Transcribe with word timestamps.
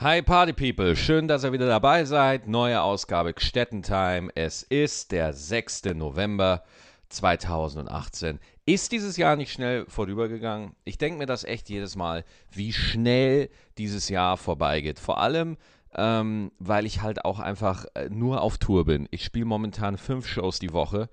Hi 0.00 0.22
Party 0.22 0.52
People, 0.52 0.94
schön, 0.94 1.26
dass 1.26 1.42
ihr 1.42 1.50
wieder 1.50 1.66
dabei 1.66 2.04
seid. 2.04 2.46
Neue 2.46 2.80
Ausgabe 2.80 3.34
Gstettentime. 3.34 4.30
Es 4.36 4.62
ist 4.62 5.10
der 5.10 5.32
6. 5.32 5.86
November 5.96 6.62
2018. 7.08 8.38
Ist 8.64 8.92
dieses 8.92 9.16
Jahr 9.16 9.34
nicht 9.34 9.50
schnell 9.50 9.86
vorübergegangen? 9.88 10.76
Ich 10.84 10.98
denke 10.98 11.18
mir 11.18 11.26
das 11.26 11.42
echt 11.42 11.68
jedes 11.68 11.96
Mal, 11.96 12.24
wie 12.52 12.72
schnell 12.72 13.50
dieses 13.76 14.08
Jahr 14.08 14.36
vorbeigeht. 14.36 15.00
Vor 15.00 15.18
allem, 15.18 15.56
ähm, 15.96 16.52
weil 16.60 16.86
ich 16.86 17.02
halt 17.02 17.24
auch 17.24 17.40
einfach 17.40 17.84
äh, 17.94 18.08
nur 18.08 18.42
auf 18.42 18.58
Tour 18.58 18.84
bin. 18.84 19.08
Ich 19.10 19.24
spiele 19.24 19.46
momentan 19.46 19.96
fünf 19.96 20.28
Shows 20.28 20.60
die 20.60 20.72
Woche. 20.72 21.08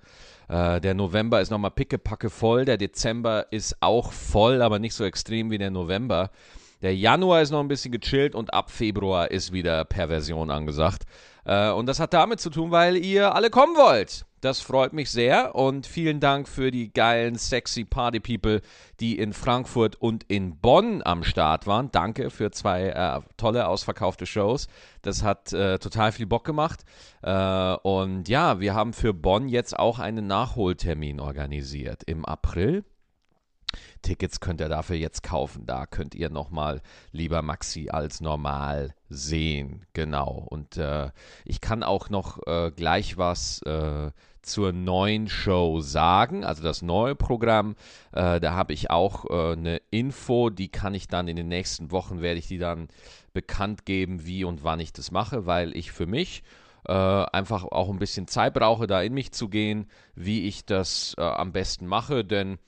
Äh, 0.48 0.80
der 0.80 0.94
November 0.94 1.40
ist 1.40 1.50
nochmal 1.50 1.72
pickepacke 1.72 2.30
voll. 2.30 2.64
Der 2.64 2.76
Dezember 2.76 3.48
ist 3.50 3.78
auch 3.80 4.12
voll, 4.12 4.62
aber 4.62 4.78
nicht 4.78 4.94
so 4.94 5.02
extrem 5.02 5.50
wie 5.50 5.58
der 5.58 5.72
November. 5.72 6.30
Der 6.82 6.94
Januar 6.94 7.42
ist 7.42 7.50
noch 7.50 7.60
ein 7.60 7.68
bisschen 7.68 7.92
gechillt 7.92 8.34
und 8.34 8.52
ab 8.52 8.70
Februar 8.70 9.30
ist 9.30 9.52
wieder 9.52 9.84
Perversion 9.84 10.50
angesagt. 10.50 11.04
Äh, 11.44 11.70
und 11.70 11.86
das 11.86 12.00
hat 12.00 12.12
damit 12.12 12.40
zu 12.40 12.50
tun, 12.50 12.70
weil 12.70 12.96
ihr 12.96 13.34
alle 13.34 13.50
kommen 13.50 13.76
wollt. 13.76 14.26
Das 14.42 14.60
freut 14.60 14.92
mich 14.92 15.10
sehr 15.10 15.54
und 15.54 15.86
vielen 15.86 16.20
Dank 16.20 16.46
für 16.46 16.70
die 16.70 16.92
geilen, 16.92 17.36
sexy 17.36 17.84
Party 17.84 18.20
People, 18.20 18.60
die 19.00 19.18
in 19.18 19.32
Frankfurt 19.32 19.96
und 19.96 20.24
in 20.28 20.58
Bonn 20.58 21.02
am 21.04 21.24
Start 21.24 21.66
waren. 21.66 21.90
Danke 21.90 22.30
für 22.30 22.50
zwei 22.50 22.90
äh, 22.90 23.20
tolle 23.38 23.66
ausverkaufte 23.66 24.26
Shows. 24.26 24.68
Das 25.02 25.22
hat 25.22 25.52
äh, 25.52 25.78
total 25.78 26.12
viel 26.12 26.26
Bock 26.26 26.44
gemacht. 26.44 26.84
Äh, 27.22 27.74
und 27.82 28.28
ja, 28.28 28.60
wir 28.60 28.74
haben 28.74 28.92
für 28.92 29.14
Bonn 29.14 29.48
jetzt 29.48 29.76
auch 29.76 29.98
einen 29.98 30.26
Nachholtermin 30.26 31.18
organisiert 31.18 32.02
im 32.04 32.24
April. 32.24 32.84
Tickets 34.06 34.38
könnt 34.38 34.60
ihr 34.60 34.68
dafür 34.68 34.94
jetzt 34.94 35.24
kaufen. 35.24 35.66
Da 35.66 35.84
könnt 35.84 36.14
ihr 36.14 36.30
nochmal 36.30 36.80
lieber 37.10 37.42
Maxi 37.42 37.88
als 37.90 38.20
normal 38.20 38.94
sehen. 39.08 39.84
Genau. 39.94 40.46
Und 40.48 40.76
äh, 40.76 41.10
ich 41.44 41.60
kann 41.60 41.82
auch 41.82 42.08
noch 42.08 42.38
äh, 42.46 42.70
gleich 42.70 43.18
was 43.18 43.62
äh, 43.62 44.12
zur 44.42 44.72
neuen 44.72 45.28
Show 45.28 45.80
sagen. 45.80 46.44
Also 46.44 46.62
das 46.62 46.82
neue 46.82 47.16
Programm, 47.16 47.74
äh, 48.12 48.38
da 48.38 48.52
habe 48.52 48.74
ich 48.74 48.90
auch 48.90 49.24
äh, 49.28 49.54
eine 49.54 49.80
Info, 49.90 50.50
die 50.50 50.68
kann 50.68 50.94
ich 50.94 51.08
dann 51.08 51.26
in 51.26 51.34
den 51.34 51.48
nächsten 51.48 51.90
Wochen, 51.90 52.22
werde 52.22 52.38
ich 52.38 52.46
die 52.46 52.58
dann 52.58 52.86
bekannt 53.32 53.86
geben, 53.86 54.24
wie 54.24 54.44
und 54.44 54.62
wann 54.62 54.78
ich 54.78 54.92
das 54.92 55.10
mache, 55.10 55.46
weil 55.46 55.76
ich 55.76 55.90
für 55.90 56.06
mich 56.06 56.44
äh, 56.86 56.92
einfach 56.92 57.64
auch 57.64 57.88
ein 57.88 57.98
bisschen 57.98 58.28
Zeit 58.28 58.54
brauche, 58.54 58.86
da 58.86 59.02
in 59.02 59.14
mich 59.14 59.32
zu 59.32 59.48
gehen, 59.48 59.90
wie 60.14 60.46
ich 60.46 60.64
das 60.64 61.16
am 61.18 61.50
besten 61.50 61.86
mache, 61.86 62.24
denn 62.24 62.58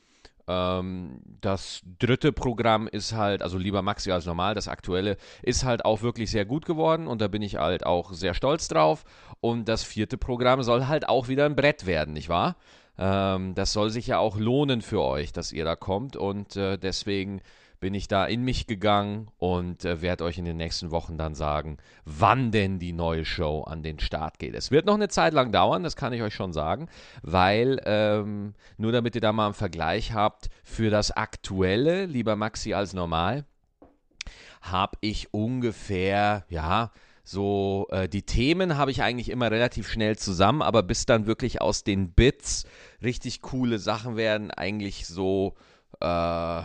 das 0.49 1.83
dritte 1.99 2.33
Programm 2.33 2.89
ist 2.89 3.13
halt, 3.13 3.43
also 3.43 3.59
lieber 3.59 3.83
Maxi 3.83 4.11
als 4.11 4.25
normal, 4.25 4.55
das 4.55 4.67
aktuelle 4.67 5.19
ist 5.43 5.65
halt 5.65 5.85
auch 5.85 6.01
wirklich 6.01 6.31
sehr 6.31 6.47
gut 6.47 6.65
geworden 6.65 7.07
und 7.07 7.21
da 7.21 7.29
bin 7.29 7.43
ich 7.43 7.57
halt 7.57 7.85
auch 7.85 8.15
sehr 8.15 8.33
stolz 8.33 8.67
drauf. 8.69 9.05
Und 9.41 9.69
das 9.69 9.85
vierte 9.85 10.17
Programm 10.17 10.63
soll 10.63 10.87
halt 10.87 11.09
auch 11.09 11.29
wieder 11.29 11.45
ein 11.45 11.55
Brett 11.55 11.85
werden, 11.85 12.15
nicht 12.15 12.31
wahr? 12.31 12.57
Ähm, 12.99 13.55
das 13.55 13.75
soll 13.75 13.91
sich 13.91 14.07
ja 14.07 14.19
auch 14.19 14.39
lohnen 14.39 14.81
für 14.81 15.03
euch, 15.03 15.33
dass 15.33 15.53
ihr 15.53 15.67
da 15.67 15.77
kommt 15.77 16.17
und 16.17 16.57
äh, 16.57 16.79
deswegen 16.79 17.43
bin 17.81 17.95
ich 17.95 18.09
da 18.09 18.25
in 18.25 18.43
mich 18.43 18.67
gegangen 18.67 19.29
und 19.39 19.85
äh, 19.85 20.03
werde 20.03 20.25
euch 20.25 20.39
in 20.39 20.45
den 20.45 20.57
nächsten 20.57 20.91
Wochen 20.91 21.17
dann 21.19 21.35
sagen, 21.35 21.79
wann 22.05 22.51
denn 22.51 22.79
die 22.79 22.93
neue 22.93 23.25
Show 23.25 23.63
an 23.63 23.83
den 23.83 23.99
Start 23.99 24.39
geht. 24.39 24.55
Es 24.55 24.71
wird 24.71 24.87
noch 24.87 24.95
eine 24.95 25.09
Zeit 25.09 25.33
lang 25.33 25.53
dauern, 25.53 25.83
das 25.83 25.97
kann 25.97 26.13
ich 26.13 26.23
euch 26.23 26.35
schon 26.35 26.53
sagen, 26.53 26.89
weil, 27.23 27.81
ähm, 27.85 28.55
nur 28.77 28.93
damit 28.93 29.15
ihr 29.15 29.21
da 29.21 29.33
mal 29.33 29.47
einen 29.47 29.55
Vergleich 29.55 30.13
habt, 30.13 30.51
für 30.65 30.91
das 30.91 31.11
aktuelle, 31.11 32.07
lieber 32.07 32.37
Maxi 32.37 32.75
als 32.75 32.93
normal, 32.93 33.45
habe 34.61 34.97
ich 35.01 35.33
ungefähr, 35.33 36.45
ja, 36.49 36.91
so, 37.25 37.87
äh, 37.91 38.09
die 38.09 38.23
Themen 38.23 38.79
habe 38.79 38.91
ich 38.91 39.03
eigentlich 39.03 39.29
immer 39.29 39.51
relativ 39.51 39.87
schnell 39.87 40.17
zusammen, 40.17 40.63
aber 40.63 40.83
bis 40.83 41.05
dann 41.05 41.27
wirklich 41.27 41.61
aus 41.61 41.85
den 41.85 42.13
Bits 42.13 42.65
richtig 43.03 43.43
coole 43.43 43.79
Sachen 43.79 44.17
werden, 44.17 44.51
eigentlich 44.51 45.07
so, 45.07 45.55
äh, 46.01 46.63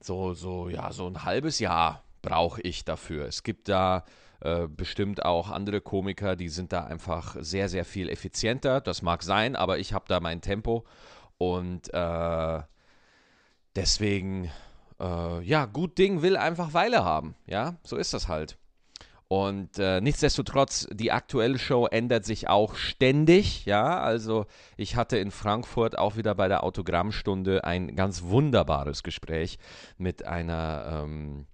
so, 0.00 0.34
so, 0.34 0.68
ja, 0.68 0.92
so 0.92 1.06
ein 1.06 1.24
halbes 1.24 1.58
Jahr 1.58 2.02
brauche 2.22 2.60
ich 2.62 2.84
dafür. 2.84 3.26
Es 3.26 3.42
gibt 3.42 3.68
da 3.68 4.04
äh, 4.40 4.66
bestimmt 4.66 5.24
auch 5.24 5.50
andere 5.50 5.80
Komiker, 5.80 6.36
die 6.36 6.48
sind 6.48 6.72
da 6.72 6.84
einfach 6.84 7.36
sehr, 7.40 7.68
sehr 7.68 7.84
viel 7.84 8.08
effizienter. 8.08 8.80
Das 8.80 9.02
mag 9.02 9.22
sein, 9.22 9.56
aber 9.56 9.78
ich 9.78 9.92
habe 9.92 10.06
da 10.08 10.20
mein 10.20 10.40
Tempo 10.40 10.84
und 11.38 11.92
äh, 11.92 12.60
deswegen, 13.76 14.50
äh, 14.98 15.42
ja, 15.42 15.66
gut 15.66 15.98
Ding 15.98 16.22
will 16.22 16.36
einfach 16.36 16.72
Weile 16.72 17.04
haben. 17.04 17.34
Ja, 17.46 17.76
so 17.82 17.96
ist 17.96 18.14
das 18.14 18.28
halt. 18.28 18.56
Und 19.32 19.78
äh, 19.78 20.00
nichtsdestotrotz, 20.00 20.88
die 20.92 21.12
aktuelle 21.12 21.56
Show 21.56 21.86
ändert 21.86 22.24
sich 22.24 22.48
auch 22.48 22.74
ständig. 22.74 23.64
Ja, 23.64 24.00
also 24.00 24.46
ich 24.76 24.96
hatte 24.96 25.18
in 25.18 25.30
Frankfurt 25.30 25.96
auch 25.96 26.16
wieder 26.16 26.34
bei 26.34 26.48
der 26.48 26.64
Autogrammstunde 26.64 27.62
ein 27.62 27.94
ganz 27.94 28.24
wunderbares 28.24 29.04
Gespräch 29.04 29.60
mit 29.98 30.26
einer, 30.26 31.04
ähm, 31.04 31.46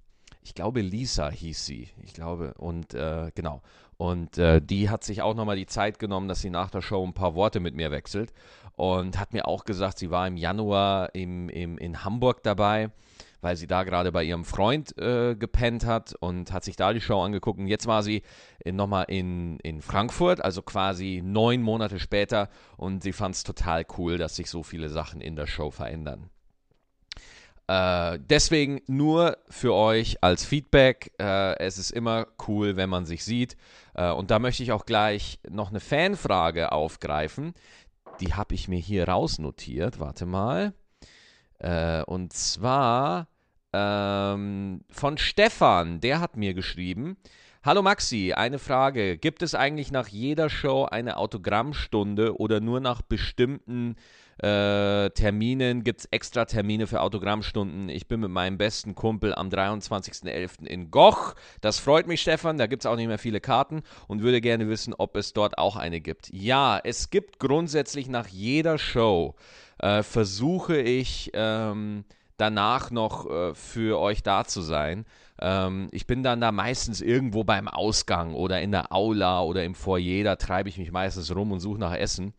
ich 0.42 0.54
glaube 0.54 0.80
Lisa 0.80 1.28
hieß 1.28 1.66
sie, 1.66 1.90
ich 2.02 2.14
glaube, 2.14 2.54
und 2.56 2.94
äh, 2.94 3.30
genau. 3.34 3.60
Und 3.96 4.38
äh, 4.38 4.60
die 4.60 4.90
hat 4.90 5.04
sich 5.04 5.22
auch 5.22 5.34
nochmal 5.34 5.56
die 5.56 5.66
Zeit 5.66 5.98
genommen, 5.98 6.28
dass 6.28 6.40
sie 6.40 6.50
nach 6.50 6.70
der 6.70 6.82
Show 6.82 7.04
ein 7.04 7.14
paar 7.14 7.34
Worte 7.34 7.60
mit 7.60 7.74
mir 7.74 7.90
wechselt 7.90 8.32
und 8.76 9.18
hat 9.18 9.32
mir 9.32 9.48
auch 9.48 9.64
gesagt, 9.64 9.98
sie 9.98 10.10
war 10.10 10.26
im 10.26 10.36
Januar 10.36 11.14
im, 11.14 11.48
im, 11.48 11.78
in 11.78 12.04
Hamburg 12.04 12.42
dabei 12.42 12.90
weil 13.46 13.56
sie 13.56 13.68
da 13.68 13.84
gerade 13.84 14.10
bei 14.10 14.24
ihrem 14.24 14.44
Freund 14.44 14.98
äh, 14.98 15.36
gepennt 15.36 15.86
hat 15.86 16.14
und 16.18 16.52
hat 16.52 16.64
sich 16.64 16.74
da 16.74 16.92
die 16.92 17.00
Show 17.00 17.22
angeguckt. 17.22 17.60
Und 17.60 17.68
jetzt 17.68 17.86
war 17.86 18.02
sie 18.02 18.22
nochmal 18.64 19.04
in, 19.08 19.60
in 19.60 19.82
Frankfurt, 19.82 20.44
also 20.44 20.62
quasi 20.62 21.22
neun 21.24 21.62
Monate 21.62 22.00
später. 22.00 22.48
Und 22.76 23.04
sie 23.04 23.12
fand 23.12 23.36
es 23.36 23.44
total 23.44 23.86
cool, 23.98 24.18
dass 24.18 24.34
sich 24.34 24.50
so 24.50 24.64
viele 24.64 24.88
Sachen 24.88 25.20
in 25.20 25.36
der 25.36 25.46
Show 25.46 25.70
verändern. 25.70 26.30
Äh, 27.68 28.18
deswegen 28.20 28.80
nur 28.86 29.38
für 29.48 29.74
euch 29.74 30.22
als 30.22 30.44
Feedback. 30.44 31.12
Äh, 31.18 31.58
es 31.58 31.78
ist 31.78 31.90
immer 31.90 32.26
cool, 32.46 32.76
wenn 32.76 32.88
man 32.88 33.06
sich 33.06 33.24
sieht. 33.24 33.56
Äh, 33.94 34.10
und 34.10 34.30
da 34.30 34.38
möchte 34.38 34.62
ich 34.62 34.72
auch 34.72 34.86
gleich 34.86 35.40
noch 35.48 35.70
eine 35.70 35.80
Fanfrage 35.80 36.72
aufgreifen. 36.72 37.54
Die 38.20 38.34
habe 38.34 38.54
ich 38.54 38.68
mir 38.68 38.78
hier 38.78 39.08
rausnotiert. 39.08 39.98
Warte 39.98 40.26
mal. 40.26 40.74
Äh, 41.58 42.02
und 42.04 42.32
zwar 42.32 43.28
ähm, 43.72 44.82
von 44.88 45.18
Stefan, 45.18 46.00
der 46.00 46.20
hat 46.20 46.36
mir 46.36 46.54
geschrieben. 46.54 47.16
Hallo 47.64 47.82
Maxi, 47.82 48.32
eine 48.32 48.60
Frage. 48.60 49.18
Gibt 49.18 49.42
es 49.42 49.56
eigentlich 49.56 49.90
nach 49.90 50.06
jeder 50.06 50.48
Show 50.48 50.84
eine 50.84 51.16
Autogrammstunde 51.16 52.38
oder 52.38 52.60
nur 52.60 52.78
nach 52.78 53.02
bestimmten 53.02 53.96
äh, 54.38 55.10
Terminen 55.10 55.82
gibt 55.82 56.00
es 56.00 56.06
extra 56.06 56.44
Termine 56.44 56.86
für 56.86 57.00
Autogrammstunden? 57.00 57.88
Ich 57.88 58.06
bin 58.06 58.20
mit 58.20 58.30
meinem 58.30 58.58
besten 58.58 58.94
Kumpel 58.94 59.34
am 59.34 59.48
23.11. 59.48 60.66
in 60.66 60.90
Goch. 60.90 61.34
Das 61.60 61.78
freut 61.78 62.06
mich, 62.06 62.20
Stefan. 62.20 62.58
Da 62.58 62.66
gibt 62.66 62.82
es 62.82 62.86
auch 62.86 62.96
nicht 62.96 63.08
mehr 63.08 63.18
viele 63.18 63.40
Karten 63.40 63.82
und 64.08 64.22
würde 64.22 64.40
gerne 64.40 64.68
wissen, 64.68 64.94
ob 64.94 65.16
es 65.16 65.32
dort 65.32 65.58
auch 65.58 65.76
eine 65.76 66.00
gibt. 66.00 66.28
Ja, 66.32 66.78
es 66.82 67.10
gibt 67.10 67.38
grundsätzlich 67.38 68.08
nach 68.08 68.28
jeder 68.28 68.78
Show 68.78 69.34
äh, 69.78 70.02
versuche 70.02 70.78
ich 70.80 71.30
ähm, 71.34 72.04
danach 72.36 72.90
noch 72.90 73.30
äh, 73.30 73.54
für 73.54 73.98
euch 73.98 74.22
da 74.22 74.44
zu 74.44 74.60
sein. 74.60 75.04
Ähm, 75.40 75.88
ich 75.92 76.06
bin 76.06 76.22
dann 76.22 76.40
da 76.40 76.52
meistens 76.52 77.00
irgendwo 77.00 77.44
beim 77.44 77.68
Ausgang 77.68 78.34
oder 78.34 78.60
in 78.60 78.72
der 78.72 78.92
Aula 78.92 79.42
oder 79.42 79.64
im 79.64 79.74
Foyer, 79.74 80.24
da 80.24 80.36
treibe 80.36 80.68
ich 80.68 80.78
mich 80.78 80.92
meistens 80.92 81.34
rum 81.34 81.52
und 81.52 81.60
suche 81.60 81.78
nach 81.78 81.94
Essen. 81.94 82.32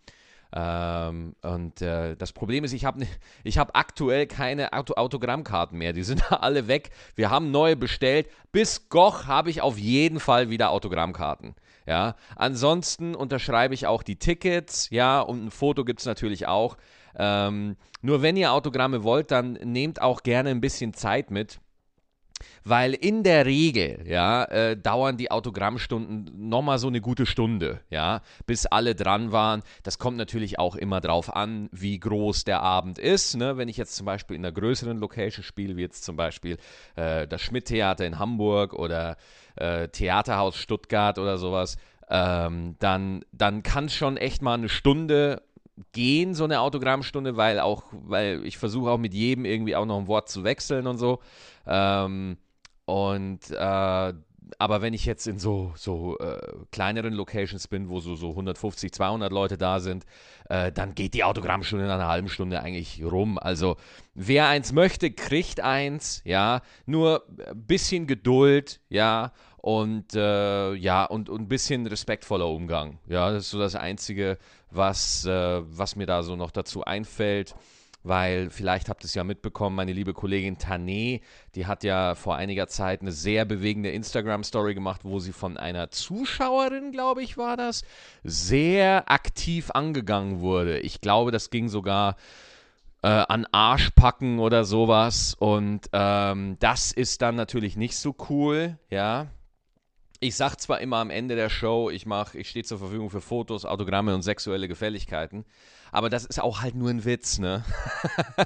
Ähm, 0.56 1.36
und 1.42 1.82
äh, 1.82 2.16
das 2.16 2.32
Problem 2.32 2.64
ist, 2.64 2.74
ich 2.74 2.86
habe 2.86 3.06
ich 3.44 3.58
hab 3.58 3.78
aktuell 3.78 4.28
keine 4.28 4.74
Auto 4.74 4.94
Autogrammkarten 4.94 5.78
mehr. 5.78 5.94
Die 5.94 6.04
sind 6.04 6.32
alle 6.32 6.68
weg. 6.68 6.92
Wir 7.16 7.30
haben 7.30 7.52
neue 7.52 7.76
bestellt. 7.76 8.28
Bis 8.52 8.90
Goch 8.90 9.26
habe 9.26 9.50
ich 9.50 9.62
auf 9.62 9.78
jeden 9.78 10.20
Fall 10.20 10.50
wieder 10.50 10.72
Autogrammkarten. 10.72 11.56
Ja, 11.86 12.16
ansonsten 12.36 13.16
unterschreibe 13.16 13.74
ich 13.74 13.88
auch 13.88 14.04
die 14.04 14.18
Tickets. 14.18 14.90
Ja, 14.90 15.22
und 15.22 15.46
ein 15.46 15.52
Foto 15.52 15.86
gibt 15.86 16.02
es 16.02 16.06
natürlich 16.06 16.48
auch. 16.48 16.78
Ähm, 17.16 17.78
nur 18.02 18.22
wenn 18.22 18.38
ihr 18.38 18.52
Autogramme 18.52 19.04
wollt, 19.04 19.32
dann 19.32 19.54
nehmt 19.54 20.02
auch 20.02 20.24
gerne 20.24 20.50
ein 20.50 20.62
bisschen 20.62 20.94
Zeit 20.94 21.32
mit. 21.32 21.60
Weil 22.64 22.94
in 22.94 23.24
der 23.24 23.46
Regel, 23.46 24.04
ja, 24.06 24.44
äh, 24.46 24.78
dauern 24.78 25.18
die 25.18 25.32
Autogrammstunden 25.32 26.50
nochmal 26.50 26.80
so 26.80 26.88
eine 26.88 27.02
gute 27.02 27.26
Stunde, 27.26 27.82
ja, 27.90 28.22
bis 28.46 28.66
alle 28.66 28.96
dran 28.96 29.32
waren. 29.32 29.64
Das 29.84 30.00
kommt 30.00 30.18
natürlich 30.18 30.60
auch 30.60 30.76
immer 30.76 31.02
drauf 31.02 31.36
an, 31.36 31.70
wie 31.72 32.00
groß 32.00 32.44
der 32.44 32.62
Abend 32.62 33.00
ist. 33.00 33.36
Ne? 33.36 33.58
Wenn 33.58 33.70
ich 33.70 33.78
jetzt 33.78 33.96
zum 33.96 34.06
Beispiel 34.06 34.36
in 34.36 34.46
einer 34.46 34.54
größeren 34.54 34.98
Location 34.98 35.44
spiele, 35.44 35.78
wie 35.78 35.82
jetzt 35.82 36.04
zum 36.04 36.16
Beispiel 36.16 36.58
äh, 36.96 37.28
das 37.28 37.42
Schmidt-Theater 37.42 38.06
in 38.06 38.20
Hamburg 38.20 38.74
oder 38.74 39.18
äh, 39.56 39.88
Theaterhaus 39.88 40.58
Stuttgart 40.58 41.20
oder 41.20 41.38
sowas, 41.38 41.78
ähm, 42.10 42.76
dann, 42.80 43.24
dann 43.32 43.64
kann 43.64 43.86
es 43.86 43.96
schon 43.96 44.18
echt 44.18 44.42
mal 44.42 44.54
eine 44.54 44.70
Stunde 44.70 45.42
gehen, 45.92 46.34
so 46.34 46.44
eine 46.44 46.62
Autogrammstunde, 46.62 47.38
weil 47.38 47.60
auch, 47.60 47.84
weil 47.92 48.46
ich 48.46 48.58
versuche 48.58 48.90
auch 48.90 48.98
mit 48.98 49.14
jedem 49.14 49.46
irgendwie 49.46 49.76
auch 49.76 49.86
noch 49.86 50.00
ein 50.00 50.08
Wort 50.08 50.30
zu 50.30 50.44
wechseln 50.44 50.88
und 50.88 50.98
so. 50.98 51.20
Ähm, 51.66 52.38
und 52.86 53.52
äh, 53.52 54.14
aber 54.60 54.82
wenn 54.82 54.94
ich 54.94 55.06
jetzt 55.06 55.28
in 55.28 55.40
so, 55.40 55.74
so 55.76 56.18
äh, 56.20 56.40
kleineren 56.72 57.14
Locations 57.14 57.68
bin, 57.68 57.90
wo 57.90 58.00
so, 58.00 58.16
so 58.16 58.30
150, 58.30 58.92
200 58.92 59.32
Leute 59.32 59.58
da 59.58 59.80
sind, 59.80 60.06
äh, 60.50 60.72
dann 60.72 60.96
geht 60.96 61.14
die 61.14 61.24
Autogrammstunde 61.24 61.86
in 61.86 61.92
einer 61.92 62.08
halben 62.08 62.30
Stunde 62.30 62.62
eigentlich 62.62 63.04
rum. 63.04 63.38
Also 63.38 63.76
wer 64.14 64.48
eins 64.48 64.72
möchte, 64.72 65.12
kriegt 65.12 65.60
eins, 65.60 66.22
ja, 66.26 66.62
nur 66.86 67.26
ein 67.46 67.66
bisschen 67.66 68.08
Geduld, 68.08 68.80
ja, 68.90 69.34
und 69.58 70.16
äh, 70.16 70.74
ja, 70.76 71.04
und, 71.04 71.30
und 71.30 71.42
ein 71.42 71.48
bisschen 71.50 71.86
respektvoller 71.88 72.48
Umgang. 72.48 73.00
Ja, 73.08 73.32
das 73.32 73.46
ist 73.46 73.50
so 73.50 73.60
das 73.60 73.76
Einzige, 73.76 74.38
was, 74.72 75.26
äh, 75.26 75.62
was 75.66 75.96
mir 75.96 76.06
da 76.06 76.24
so 76.24 76.36
noch 76.36 76.52
dazu 76.52 76.84
einfällt 76.84 77.56
weil 78.08 78.50
vielleicht 78.50 78.90
habt 78.90 79.04
ihr 79.04 79.08
es 79.08 79.16
ja 79.16 79.24
mitbekommen, 79.24 79.76
meine 79.76 79.92
liebe 79.92 80.14
Kollegin 80.14 80.58
Tané, 80.58 81.22
die 81.56 81.66
hat 81.66 81.84
ja 81.84 82.16
vor 82.16 82.36
einiger 82.36 82.68
Zeit 82.68 83.02
eine 83.02 83.12
sehr 83.12 83.46
bewegende 83.46 83.90
Instagram-Story 83.92 84.74
gemacht, 84.74 85.02
wo 85.04 85.20
sie 85.20 85.34
von 85.34 85.58
einer 85.58 85.92
Zuschauerin, 85.92 86.92
glaube 86.92 87.22
ich, 87.22 87.38
war 87.38 87.58
das, 87.58 87.84
sehr 88.24 89.12
aktiv 89.12 89.72
angegangen 89.72 90.40
wurde. 90.40 90.80
Ich 90.80 91.02
glaube, 91.02 91.32
das 91.32 91.50
ging 91.50 91.68
sogar 91.70 92.16
äh, 93.04 93.08
an 93.08 93.46
Arschpacken 93.52 94.40
oder 94.40 94.64
sowas 94.64 95.36
und 95.38 95.90
ähm, 95.92 96.58
das 96.60 96.92
ist 96.92 97.22
dann 97.22 97.36
natürlich 97.36 97.76
nicht 97.76 97.98
so 97.98 98.16
cool, 98.30 98.78
ja 98.90 99.28
ich 100.20 100.36
sage 100.36 100.58
zwar 100.58 100.82
immer 100.82 100.98
am 100.98 101.10
Ende 101.10 101.36
der 101.36 101.50
Show, 101.50 101.90
ich 101.90 102.06
mache, 102.06 102.38
ich 102.38 102.50
stehe 102.50 102.66
zur 102.66 102.80
Verfügung 102.80 103.10
für 103.10 103.22
Fotos, 103.22 103.66
Autogramme 103.66 104.16
und 104.16 104.24
sexuelle 104.24 104.68
Gefälligkeiten, 104.68 105.46
aber 105.92 106.10
das 106.10 106.26
ist 106.26 106.42
auch 106.42 106.62
halt 106.62 106.76
nur 106.76 106.90
ein 106.90 107.06
Witz, 107.06 107.40
ne? 107.40 107.64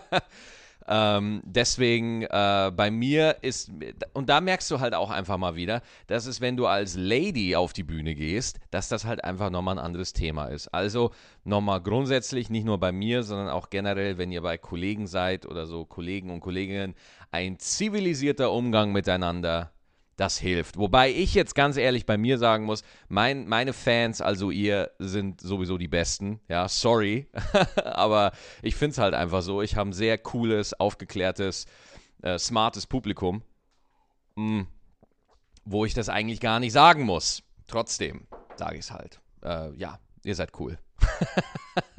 ähm, 0.88 1.42
deswegen 1.46 2.24
äh, 2.24 2.72
bei 2.76 2.92
mir 2.92 3.38
ist, 3.42 3.72
und 4.14 4.30
da 4.30 4.42
merkst 4.42 4.70
du 4.72 4.80
halt 4.80 4.94
auch 4.94 5.10
einfach 5.10 5.38
mal 5.38 5.56
wieder, 5.56 5.82
dass 6.08 6.26
es, 6.26 6.42
wenn 6.42 6.58
du 6.58 6.68
als 6.68 6.96
Lady 6.96 7.56
auf 7.56 7.74
die 7.74 7.84
Bühne 7.84 8.16
gehst, 8.16 8.60
dass 8.72 8.90
das 8.90 9.06
halt 9.06 9.24
einfach 9.24 9.50
nochmal 9.50 9.76
ein 9.78 9.86
anderes 9.86 10.14
Thema 10.14 10.48
ist. 10.48 10.68
Also 10.70 11.12
nochmal 11.44 11.82
grundsätzlich, 11.82 12.50
nicht 12.50 12.66
nur 12.66 12.80
bei 12.80 12.92
mir, 12.92 13.24
sondern 13.24 13.50
auch 13.50 13.70
generell, 13.70 14.18
wenn 14.18 14.32
ihr 14.32 14.42
bei 14.42 14.58
Kollegen 14.58 15.08
seid 15.08 15.46
oder 15.46 15.66
so 15.66 15.86
Kollegen 15.86 16.30
und 16.30 16.42
Kolleginnen, 16.42 16.96
ein 17.32 17.60
zivilisierter 17.60 18.52
Umgang 18.52 18.92
miteinander 18.92 19.72
das 20.22 20.38
hilft. 20.38 20.78
Wobei 20.78 21.10
ich 21.10 21.34
jetzt 21.34 21.56
ganz 21.56 21.78
ehrlich 21.78 22.06
bei 22.06 22.16
mir 22.16 22.38
sagen 22.38 22.66
muss, 22.66 22.84
mein, 23.10 23.48
meine 23.48 23.74
Fans, 23.74 24.22
also 24.22 24.52
ihr, 24.52 24.92
sind 25.00 25.42
sowieso 25.42 25.80
die 25.80 25.88
Besten. 25.88 26.40
Ja, 26.48 26.70
sorry. 26.70 27.28
Aber 27.84 28.32
ich 28.62 28.76
finde 28.76 28.92
es 28.92 28.98
halt 29.00 29.16
einfach 29.16 29.42
so. 29.42 29.64
Ich 29.64 29.76
habe 29.76 29.90
ein 29.90 29.94
sehr 29.94 30.20
cooles, 30.20 30.80
aufgeklärtes, 30.80 31.66
äh, 32.22 32.38
smartes 32.38 32.86
Publikum, 32.86 33.42
mh, 34.36 34.60
hm, 34.60 34.68
wo 35.66 35.86
ich 35.86 35.96
das 35.96 36.08
eigentlich 36.08 36.40
gar 36.40 36.60
nicht 36.60 36.74
sagen 36.74 37.02
muss. 37.02 37.42
Trotzdem 37.66 38.28
sage 38.58 38.76
ich 38.76 38.82
es 38.82 38.92
halt. 38.92 39.20
Äh, 39.44 39.74
ja, 39.76 40.00
ihr 40.24 40.36
seid 40.36 40.52
cool. 40.60 40.78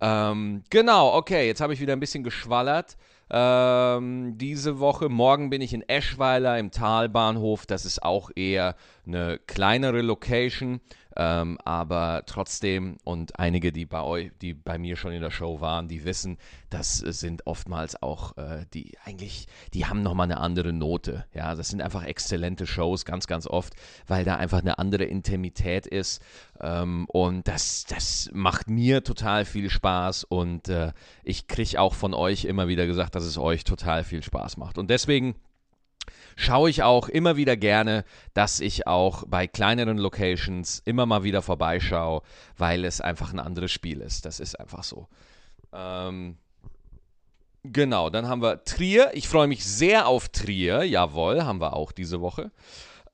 ähm, 0.00 0.62
genau, 0.70 1.14
okay, 1.14 1.46
jetzt 1.46 1.60
habe 1.60 1.74
ich 1.74 1.80
wieder 1.80 1.92
ein 1.92 2.00
bisschen 2.00 2.24
geschwallert. 2.24 2.96
Ähm, 3.30 4.38
diese 4.38 4.78
Woche, 4.78 5.08
morgen 5.08 5.50
bin 5.50 5.60
ich 5.60 5.74
in 5.74 5.86
Eschweiler 5.86 6.58
im 6.58 6.70
Talbahnhof. 6.70 7.66
Das 7.66 7.84
ist 7.84 8.02
auch 8.02 8.30
eher 8.34 8.74
eine 9.06 9.38
kleinere 9.46 10.00
Location. 10.02 10.80
Ähm, 11.20 11.58
aber 11.64 12.22
trotzdem, 12.26 12.96
und 13.02 13.40
einige, 13.40 13.72
die 13.72 13.86
bei 13.86 14.00
euch, 14.02 14.30
die 14.40 14.54
bei 14.54 14.78
mir 14.78 14.94
schon 14.94 15.12
in 15.12 15.20
der 15.20 15.32
Show 15.32 15.60
waren, 15.60 15.88
die 15.88 16.04
wissen, 16.04 16.38
das 16.70 16.98
sind 16.98 17.44
oftmals 17.44 18.00
auch 18.00 18.36
äh, 18.36 18.66
die 18.72 18.96
eigentlich, 19.04 19.48
die 19.74 19.86
haben 19.86 20.04
nochmal 20.04 20.24
eine 20.24 20.38
andere 20.38 20.72
Note. 20.72 21.24
Ja, 21.34 21.56
das 21.56 21.70
sind 21.70 21.82
einfach 21.82 22.04
exzellente 22.04 22.68
Shows, 22.68 23.04
ganz, 23.04 23.26
ganz 23.26 23.48
oft, 23.48 23.74
weil 24.06 24.24
da 24.24 24.36
einfach 24.36 24.60
eine 24.60 24.78
andere 24.78 25.04
Intimität 25.04 25.88
ist. 25.88 26.22
Ähm, 26.60 27.06
und 27.08 27.48
das, 27.48 27.84
das 27.88 28.30
macht 28.32 28.70
mir 28.70 29.02
total 29.02 29.44
viel 29.44 29.70
Spaß 29.70 30.22
und 30.22 30.68
äh, 30.68 30.92
ich 31.24 31.48
kriege 31.48 31.80
auch 31.80 31.94
von 31.94 32.14
euch 32.14 32.44
immer 32.44 32.68
wieder 32.68 32.86
gesagt, 32.86 33.16
dass 33.16 33.24
es 33.24 33.38
euch 33.38 33.64
total 33.64 34.04
viel 34.04 34.22
Spaß 34.22 34.56
macht. 34.56 34.78
Und 34.78 34.88
deswegen 34.88 35.34
schaue 36.38 36.70
ich 36.70 36.84
auch 36.84 37.08
immer 37.08 37.36
wieder 37.36 37.56
gerne, 37.56 38.04
dass 38.32 38.60
ich 38.60 38.86
auch 38.86 39.24
bei 39.26 39.48
kleineren 39.48 39.98
Locations 39.98 40.80
immer 40.84 41.04
mal 41.04 41.24
wieder 41.24 41.42
vorbeischaue, 41.42 42.22
weil 42.56 42.84
es 42.84 43.00
einfach 43.00 43.32
ein 43.32 43.40
anderes 43.40 43.72
Spiel 43.72 44.00
ist. 44.00 44.24
Das 44.24 44.38
ist 44.38 44.58
einfach 44.58 44.84
so. 44.84 45.08
Ähm, 45.72 46.36
genau, 47.64 48.08
dann 48.08 48.28
haben 48.28 48.40
wir 48.40 48.62
Trier. 48.62 49.10
Ich 49.14 49.26
freue 49.26 49.48
mich 49.48 49.64
sehr 49.64 50.06
auf 50.06 50.28
Trier. 50.28 50.84
Jawohl, 50.84 51.44
haben 51.44 51.60
wir 51.60 51.74
auch 51.74 51.90
diese 51.90 52.20
Woche. 52.20 52.52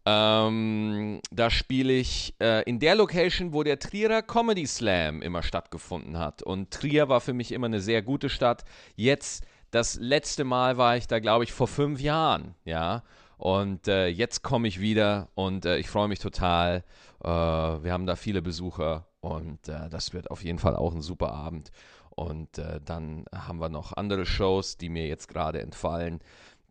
Ähm, 0.04 1.22
da 1.30 1.48
spiele 1.48 1.94
ich 1.94 2.34
äh, 2.42 2.62
in 2.64 2.78
der 2.78 2.94
Location, 2.94 3.54
wo 3.54 3.62
der 3.62 3.78
Trierer 3.78 4.20
Comedy 4.20 4.66
Slam 4.66 5.22
immer 5.22 5.42
stattgefunden 5.42 6.18
hat. 6.18 6.42
Und 6.42 6.70
Trier 6.70 7.08
war 7.08 7.22
für 7.22 7.32
mich 7.32 7.52
immer 7.52 7.66
eine 7.68 7.80
sehr 7.80 8.02
gute 8.02 8.28
Stadt. 8.28 8.64
Jetzt 8.96 9.46
das 9.74 9.96
letzte 9.96 10.44
Mal 10.44 10.76
war 10.78 10.96
ich 10.96 11.08
da, 11.08 11.18
glaube 11.18 11.44
ich, 11.44 11.52
vor 11.52 11.66
fünf 11.66 12.00
Jahren, 12.00 12.54
ja. 12.64 13.02
Und 13.36 13.88
äh, 13.88 14.06
jetzt 14.06 14.42
komme 14.42 14.68
ich 14.68 14.80
wieder 14.80 15.28
und 15.34 15.64
äh, 15.66 15.78
ich 15.78 15.88
freue 15.88 16.08
mich 16.08 16.20
total. 16.20 16.84
Äh, 17.22 17.28
wir 17.28 17.92
haben 17.92 18.06
da 18.06 18.14
viele 18.14 18.40
Besucher 18.40 19.06
und 19.20 19.68
äh, 19.68 19.88
das 19.90 20.12
wird 20.12 20.30
auf 20.30 20.44
jeden 20.44 20.60
Fall 20.60 20.76
auch 20.76 20.94
ein 20.94 21.02
super 21.02 21.32
Abend. 21.32 21.72
Und 22.10 22.58
äh, 22.58 22.80
dann 22.84 23.24
haben 23.34 23.60
wir 23.60 23.68
noch 23.68 23.92
andere 23.92 24.24
Shows, 24.24 24.76
die 24.76 24.88
mir 24.88 25.08
jetzt 25.08 25.26
gerade 25.26 25.60
entfallen 25.60 26.20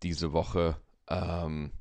diese 0.01 0.31
Woche. 0.31 0.77
Ähm, 1.09 1.71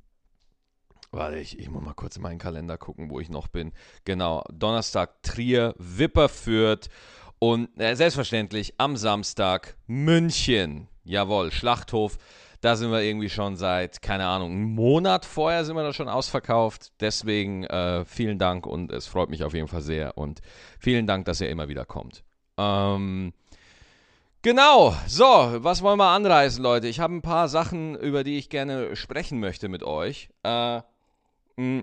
Warte, 1.14 1.38
ich, 1.38 1.58
ich 1.58 1.68
muss 1.68 1.84
mal 1.84 1.92
kurz 1.92 2.16
in 2.16 2.22
meinen 2.22 2.38
Kalender 2.38 2.78
gucken, 2.78 3.10
wo 3.10 3.20
ich 3.20 3.28
noch 3.28 3.46
bin. 3.46 3.72
Genau, 4.04 4.42
Donnerstag 4.50 5.22
Trier, 5.22 5.74
Wipper 5.76 6.30
führt 6.30 6.88
und 7.38 7.68
äh, 7.78 7.94
selbstverständlich 7.94 8.74
am 8.78 8.96
Samstag 8.96 9.76
München. 9.86 10.88
Jawohl, 11.04 11.50
Schlachthof. 11.52 12.18
Da 12.60 12.76
sind 12.76 12.92
wir 12.92 13.02
irgendwie 13.02 13.28
schon 13.28 13.56
seit, 13.56 14.02
keine 14.02 14.26
Ahnung, 14.26 14.52
einem 14.52 14.74
Monat 14.74 15.24
vorher 15.24 15.64
sind 15.64 15.74
wir 15.74 15.82
da 15.82 15.92
schon 15.92 16.08
ausverkauft. 16.08 16.92
Deswegen 17.00 17.64
äh, 17.64 18.04
vielen 18.04 18.38
Dank 18.38 18.66
und 18.66 18.92
es 18.92 19.08
freut 19.08 19.30
mich 19.30 19.42
auf 19.42 19.52
jeden 19.52 19.66
Fall 19.66 19.82
sehr. 19.82 20.16
Und 20.16 20.40
vielen 20.78 21.08
Dank, 21.08 21.24
dass 21.24 21.40
ihr 21.40 21.50
immer 21.50 21.68
wieder 21.68 21.84
kommt. 21.84 22.22
Ähm, 22.56 23.32
genau, 24.42 24.94
so, 25.08 25.24
was 25.24 25.82
wollen 25.82 25.98
wir 25.98 26.10
anreißen, 26.10 26.62
Leute? 26.62 26.86
Ich 26.86 27.00
habe 27.00 27.14
ein 27.14 27.22
paar 27.22 27.48
Sachen, 27.48 27.96
über 27.96 28.22
die 28.22 28.38
ich 28.38 28.48
gerne 28.48 28.94
sprechen 28.94 29.40
möchte 29.40 29.68
mit 29.68 29.82
euch. 29.82 30.28
Äh, 30.44 30.82
mh, 31.56 31.82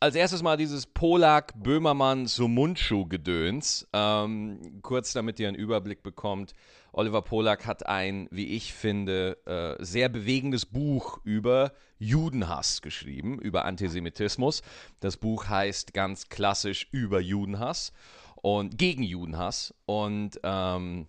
als 0.00 0.14
erstes 0.14 0.42
mal 0.42 0.56
dieses 0.56 0.86
Polak, 0.86 1.60
Böhmermann, 1.60 2.26
Sumunchu-Gedöns. 2.26 3.88
Ähm, 3.92 4.80
kurz 4.82 5.12
damit 5.12 5.40
ihr 5.40 5.48
einen 5.48 5.56
Überblick 5.56 6.02
bekommt. 6.02 6.54
Oliver 6.92 7.22
Polak 7.22 7.66
hat 7.66 7.86
ein, 7.86 8.28
wie 8.30 8.46
ich 8.48 8.72
finde, 8.72 9.38
äh, 9.46 9.82
sehr 9.84 10.08
bewegendes 10.08 10.66
Buch 10.66 11.18
über 11.24 11.72
Judenhass 11.98 12.80
geschrieben, 12.80 13.40
über 13.40 13.64
Antisemitismus. 13.64 14.62
Das 15.00 15.16
Buch 15.16 15.48
heißt 15.48 15.92
ganz 15.94 16.28
klassisch 16.28 16.88
über 16.92 17.20
Judenhass 17.20 17.92
und 18.36 18.78
gegen 18.78 19.02
Judenhass. 19.02 19.74
Und 19.84 20.38
ähm, 20.44 21.08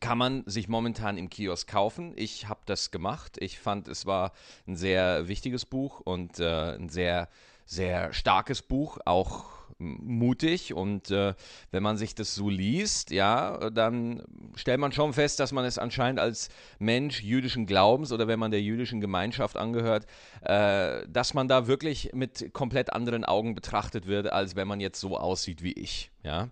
kann 0.00 0.18
man 0.18 0.42
sich 0.46 0.68
momentan 0.68 1.16
im 1.16 1.30
Kiosk 1.30 1.68
kaufen. 1.68 2.12
Ich 2.16 2.48
habe 2.48 2.60
das 2.66 2.90
gemacht. 2.90 3.36
Ich 3.40 3.58
fand, 3.58 3.88
es 3.88 4.04
war 4.04 4.32
ein 4.66 4.76
sehr 4.76 5.28
wichtiges 5.28 5.64
Buch 5.64 6.00
und 6.00 6.38
äh, 6.40 6.74
ein 6.74 6.90
sehr 6.90 7.28
sehr 7.66 8.12
starkes 8.12 8.62
Buch, 8.62 8.98
auch 9.04 9.54
mutig 9.78 10.74
und 10.74 11.10
äh, 11.10 11.34
wenn 11.70 11.82
man 11.82 11.96
sich 11.96 12.14
das 12.14 12.34
so 12.34 12.48
liest, 12.48 13.10
ja, 13.10 13.70
dann 13.70 14.22
stellt 14.54 14.78
man 14.78 14.92
schon 14.92 15.12
fest, 15.12 15.40
dass 15.40 15.52
man 15.52 15.64
es 15.64 15.78
anscheinend 15.78 16.20
als 16.20 16.48
Mensch 16.78 17.22
jüdischen 17.22 17.66
Glaubens 17.66 18.12
oder 18.12 18.28
wenn 18.28 18.38
man 18.38 18.50
der 18.50 18.62
jüdischen 18.62 19.00
Gemeinschaft 19.00 19.56
angehört, 19.56 20.06
äh, 20.42 21.06
dass 21.08 21.34
man 21.34 21.48
da 21.48 21.66
wirklich 21.66 22.12
mit 22.14 22.52
komplett 22.52 22.92
anderen 22.92 23.24
Augen 23.24 23.54
betrachtet 23.54 24.06
wird, 24.06 24.32
als 24.32 24.56
wenn 24.56 24.68
man 24.68 24.80
jetzt 24.80 25.00
so 25.00 25.16
aussieht 25.16 25.62
wie 25.62 25.72
ich, 25.72 26.10
ja. 26.22 26.48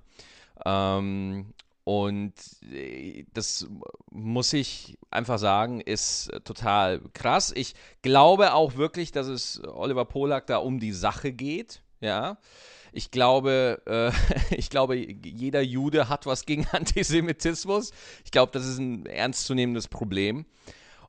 Ähm, 0.65 1.55
und 1.85 2.35
äh, 2.71 3.25
das 3.35 3.67
muss 4.11 4.53
ich 4.53 4.99
einfach 5.11 5.39
sagen, 5.39 5.81
ist 5.81 6.31
total 6.45 7.01
krass. 7.13 7.53
Ich 7.55 7.75
glaube 8.03 8.55
auch 8.55 8.77
wirklich, 8.77 9.11
dass 9.11 9.27
es 9.27 9.61
Oliver 9.65 10.05
Polak 10.05 10.47
da 10.47 10.59
um 10.59 10.79
die 10.79 10.93
Sache 10.93 11.33
geht. 11.33 11.83
Ja. 12.01 12.39
Ich 12.93 13.11
glaube, 13.11 13.83
äh, 13.87 14.13
ich 14.55 14.71
glaube, 14.71 14.97
jeder 14.97 15.63
Jude 15.63 16.09
hat 16.09 16.27
was 16.27 16.47
gegen 16.47 16.67
Antisemitismus. 16.73 17.91
Ich 18.25 18.31
glaube, 18.31 18.53
das 18.53 18.67
ist 18.67 18.79
ein 18.79 19.07
ernstzunehmendes 19.07 19.89
Problem. 19.89 20.45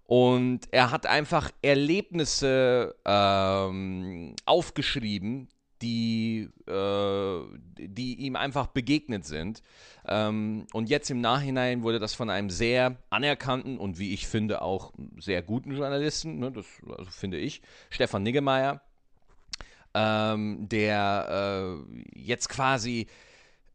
Und 0.06 0.62
er 0.72 0.92
hat 0.92 1.06
einfach 1.06 1.51
Erlebnisse 1.62 2.96
ähm, 3.06 4.36
aufgeschrieben, 4.46 5.50
die, 5.84 6.50
äh, 6.68 7.40
die 7.78 8.16
ihm 8.16 8.36
einfach 8.36 8.68
begegnet 8.68 9.25
sind. 9.25 9.62
Ähm, 10.08 10.66
und 10.74 10.90
jetzt 10.90 11.12
im 11.12 11.22
Nachhinein 11.22 11.84
wurde 11.84 12.00
das 12.00 12.13
von 12.13 12.30
einem 12.30 12.50
sehr 12.50 12.98
anerkannten 13.10 13.78
und 13.78 14.00
wie 14.00 14.13
ich 14.13 14.28
finde 14.28 14.62
auch 14.62 14.94
sehr 15.20 15.42
guten 15.44 15.72
Journalisten, 15.72 16.40
ne, 16.40 16.52
das 16.52 16.66
also 16.98 17.12
finde 17.12 17.38
ich, 17.38 17.62
Stefan 17.90 18.24
Niggemeier, 18.24 18.82
ähm, 19.94 20.68
der 20.70 21.84
äh, 21.86 22.20
jetzt 22.20 22.50
quasi 22.50 23.08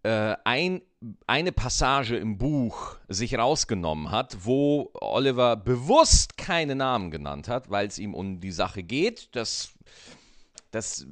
äh, 0.02 0.36
ein, 0.44 0.82
eine 1.26 1.52
Passage 1.52 2.16
im 2.16 2.38
Buch 2.38 2.96
sich 3.08 3.36
rausgenommen 3.36 4.10
hat, 4.10 4.38
wo 4.44 4.90
Oliver 4.94 5.56
bewusst 5.56 6.38
keine 6.38 6.74
Namen 6.74 7.10
genannt 7.10 7.48
hat, 7.48 7.70
weil 7.70 7.86
es 7.86 7.98
ihm 7.98 8.14
um 8.14 8.40
die 8.40 8.52
Sache 8.52 8.82
geht. 8.82 9.28
Das, 9.36 9.70
das 10.70 11.06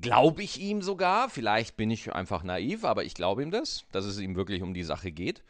glaube 0.00 0.42
ich 0.42 0.60
ihm 0.60 0.82
sogar. 0.82 1.28
Vielleicht 1.28 1.76
bin 1.76 1.90
ich 1.90 2.12
einfach 2.12 2.42
naiv, 2.42 2.84
aber 2.84 3.04
ich 3.04 3.14
glaube 3.14 3.42
ihm 3.42 3.50
das, 3.50 3.84
dass 3.92 4.04
es 4.04 4.18
ihm 4.18 4.36
wirklich 4.36 4.62
um 4.62 4.74
die 4.74 4.82
Sache 4.82 5.12
geht. 5.12 5.42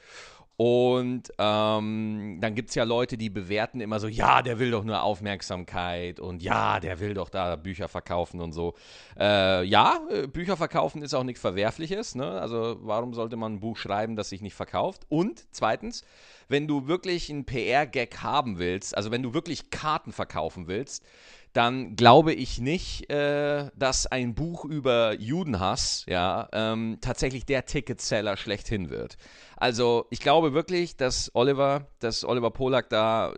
Und 0.56 1.32
ähm, 1.38 2.38
dann 2.40 2.54
gibt 2.54 2.68
es 2.68 2.76
ja 2.76 2.84
Leute, 2.84 3.16
die 3.16 3.28
bewerten 3.28 3.80
immer 3.80 3.98
so, 3.98 4.06
ja, 4.06 4.40
der 4.40 4.60
will 4.60 4.70
doch 4.70 4.84
nur 4.84 5.02
Aufmerksamkeit 5.02 6.20
und 6.20 6.42
ja, 6.42 6.78
der 6.78 7.00
will 7.00 7.12
doch 7.12 7.28
da 7.28 7.56
Bücher 7.56 7.88
verkaufen 7.88 8.40
und 8.40 8.52
so. 8.52 8.74
Äh, 9.18 9.64
ja, 9.64 10.00
äh, 10.10 10.28
Bücher 10.28 10.56
verkaufen 10.56 11.02
ist 11.02 11.12
auch 11.12 11.24
nichts 11.24 11.40
Verwerfliches. 11.40 12.14
Ne? 12.14 12.40
Also 12.40 12.78
warum 12.82 13.14
sollte 13.14 13.36
man 13.36 13.54
ein 13.54 13.60
Buch 13.60 13.76
schreiben, 13.76 14.14
das 14.14 14.28
sich 14.28 14.42
nicht 14.42 14.54
verkauft? 14.54 15.02
Und 15.08 15.44
zweitens, 15.50 16.04
wenn 16.46 16.68
du 16.68 16.86
wirklich 16.86 17.30
einen 17.30 17.46
PR-Gag 17.46 18.22
haben 18.22 18.58
willst, 18.58 18.96
also 18.96 19.10
wenn 19.10 19.24
du 19.24 19.34
wirklich 19.34 19.70
Karten 19.70 20.12
verkaufen 20.12 20.68
willst, 20.68 21.04
dann 21.54 21.94
glaube 21.94 22.34
ich 22.34 22.60
nicht, 22.60 23.08
äh, 23.10 23.70
dass 23.76 24.06
ein 24.06 24.34
Buch 24.34 24.64
über 24.64 25.14
Judenhass 25.14 26.04
ja, 26.08 26.48
ähm, 26.52 26.98
tatsächlich 27.00 27.46
der 27.46 27.64
Ticketseller 27.64 28.36
schlechthin 28.36 28.90
wird. 28.90 29.16
Also 29.56 30.06
ich 30.10 30.18
glaube 30.18 30.52
wirklich, 30.52 30.96
dass 30.96 31.30
Oliver, 31.32 31.86
dass 32.00 32.24
Oliver 32.24 32.50
Polak 32.50 32.90
da, 32.90 33.32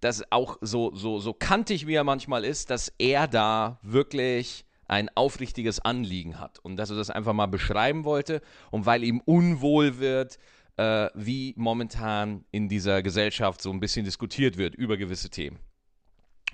das 0.00 0.24
auch 0.30 0.56
so, 0.62 0.94
so, 0.94 1.18
so 1.18 1.34
kantig 1.34 1.86
wie 1.86 1.94
er 1.94 2.04
manchmal 2.04 2.46
ist, 2.46 2.70
dass 2.70 2.90
er 2.98 3.28
da 3.28 3.78
wirklich 3.82 4.64
ein 4.88 5.10
aufrichtiges 5.14 5.80
Anliegen 5.80 6.40
hat 6.40 6.60
und 6.60 6.76
dass 6.76 6.88
er 6.88 6.96
das 6.96 7.10
einfach 7.10 7.34
mal 7.34 7.46
beschreiben 7.46 8.04
wollte 8.04 8.40
und 8.70 8.86
weil 8.86 9.04
ihm 9.04 9.20
unwohl 9.24 9.98
wird, 9.98 10.38
äh, 10.78 11.08
wie 11.14 11.52
momentan 11.58 12.46
in 12.52 12.70
dieser 12.70 13.02
Gesellschaft 13.02 13.60
so 13.60 13.70
ein 13.70 13.80
bisschen 13.80 14.06
diskutiert 14.06 14.56
wird 14.56 14.74
über 14.74 14.96
gewisse 14.96 15.28
Themen. 15.28 15.58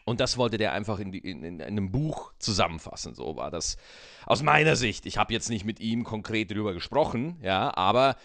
Und 0.08 0.20
das 0.20 0.38
wollte 0.38 0.56
der 0.56 0.72
einfach 0.72 0.98
in, 0.98 1.12
die, 1.12 1.18
in, 1.18 1.44
in, 1.44 1.62
einem 1.62 1.90
Buch 1.90 2.32
zusammenfassen. 2.38 3.14
So 3.14 3.36
war 3.36 3.50
das 3.50 3.76
aus 4.24 4.42
meiner 4.42 4.74
Sicht. 4.74 5.04
Ich 5.04 5.18
habe 5.18 5.32
jetzt 5.34 5.50
nicht 5.50 5.64
mit 5.64 5.80
ihm 5.80 6.02
konkret 6.04 6.50
darüber 6.50 6.72
gesprochen, 6.72 7.36
ja, 7.42 7.76
aber 7.76 8.16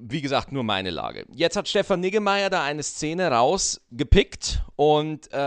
wie 0.00 0.20
gesagt, 0.20 0.52
nur 0.52 0.64
meine 0.64 0.90
Lage. 0.90 1.26
Jetzt 1.32 1.56
hat 1.56 1.68
Stefan 1.68 2.00
Niggemeier 2.00 2.50
da 2.50 2.62
eine 2.62 2.82
Szene 2.82 3.30
rausgepickt 3.30 4.62
und 4.76 5.32
äh, 5.32 5.38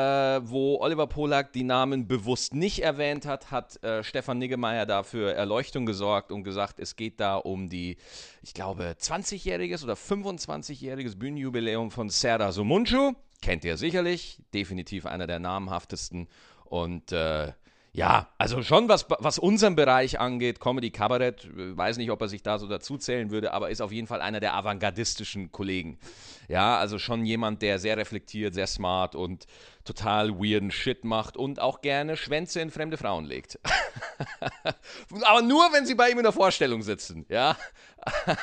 wo 0.49 0.79
Oliver 0.79 1.07
Polak 1.07 1.53
die 1.53 1.63
Namen 1.63 2.07
bewusst 2.07 2.53
nicht 2.53 2.83
erwähnt 2.83 3.25
hat, 3.25 3.51
hat 3.51 3.83
äh, 3.83 4.03
Stefan 4.03 4.37
Niggemeier 4.37 4.85
dafür 4.85 5.33
Erleuchtung 5.33 5.85
gesorgt 5.85 6.31
und 6.31 6.43
gesagt, 6.43 6.79
es 6.79 6.95
geht 6.95 7.19
da 7.19 7.35
um 7.35 7.69
die, 7.69 7.97
ich 8.41 8.53
glaube, 8.53 8.95
20-jähriges 8.99 9.83
oder 9.83 9.93
25-jähriges 9.93 11.17
Bühnenjubiläum 11.17 11.91
von 11.91 12.09
Serdar 12.09 12.51
Sumuncu 12.51 13.13
kennt 13.41 13.65
ihr 13.65 13.75
sicherlich, 13.77 14.39
definitiv 14.53 15.05
einer 15.05 15.27
der 15.27 15.39
namhaftesten. 15.39 16.27
Und 16.65 17.11
äh, 17.11 17.51
ja, 17.93 18.29
also 18.37 18.63
schon 18.63 18.87
was, 18.87 19.05
was 19.19 19.37
unseren 19.37 19.75
Bereich 19.75 20.17
angeht, 20.17 20.61
Comedy, 20.61 20.91
Kabarett, 20.91 21.49
weiß 21.53 21.97
nicht, 21.97 22.09
ob 22.09 22.21
er 22.21 22.29
sich 22.29 22.41
da 22.41 22.57
so 22.57 22.67
dazu 22.67 22.97
zählen 22.97 23.31
würde, 23.31 23.51
aber 23.53 23.69
ist 23.69 23.81
auf 23.81 23.91
jeden 23.91 24.07
Fall 24.07 24.21
einer 24.21 24.39
der 24.39 24.53
avantgardistischen 24.53 25.51
Kollegen. 25.51 25.99
Ja, 26.47 26.77
also 26.77 26.99
schon 26.99 27.25
jemand, 27.25 27.61
der 27.61 27.79
sehr 27.79 27.97
reflektiert, 27.97 28.53
sehr 28.53 28.67
smart 28.67 29.13
und 29.13 29.45
total 29.83 30.39
weirden 30.39 30.71
Shit 30.71 31.03
macht 31.03 31.35
und 31.35 31.59
auch 31.59 31.81
gerne 31.81 32.15
Schwänze 32.15 32.61
in 32.61 32.71
fremde 32.71 32.95
Frauen 32.95 33.25
legt. 33.25 33.59
aber 35.23 35.41
nur, 35.41 35.73
wenn 35.73 35.85
sie 35.85 35.95
bei 35.95 36.11
ihm 36.11 36.17
in 36.17 36.23
der 36.23 36.31
Vorstellung 36.31 36.83
sitzen, 36.83 37.25
ja. 37.27 37.57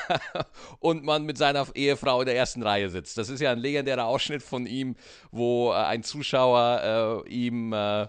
und 0.79 1.03
man 1.03 1.23
mit 1.23 1.39
seiner 1.39 1.65
Ehefrau 1.73 2.21
in 2.21 2.27
der 2.27 2.35
ersten 2.35 2.61
Reihe 2.61 2.89
sitzt. 2.89 3.17
Das 3.17 3.29
ist 3.29 3.39
ja 3.39 3.51
ein 3.51 3.59
legendärer 3.59 4.05
Ausschnitt 4.05 4.43
von 4.43 4.67
ihm, 4.67 4.95
wo 5.31 5.71
äh, 5.71 5.75
ein 5.75 6.03
Zuschauer 6.03 7.23
äh, 7.25 7.29
ihm 7.29 7.73
äh, 7.73 8.07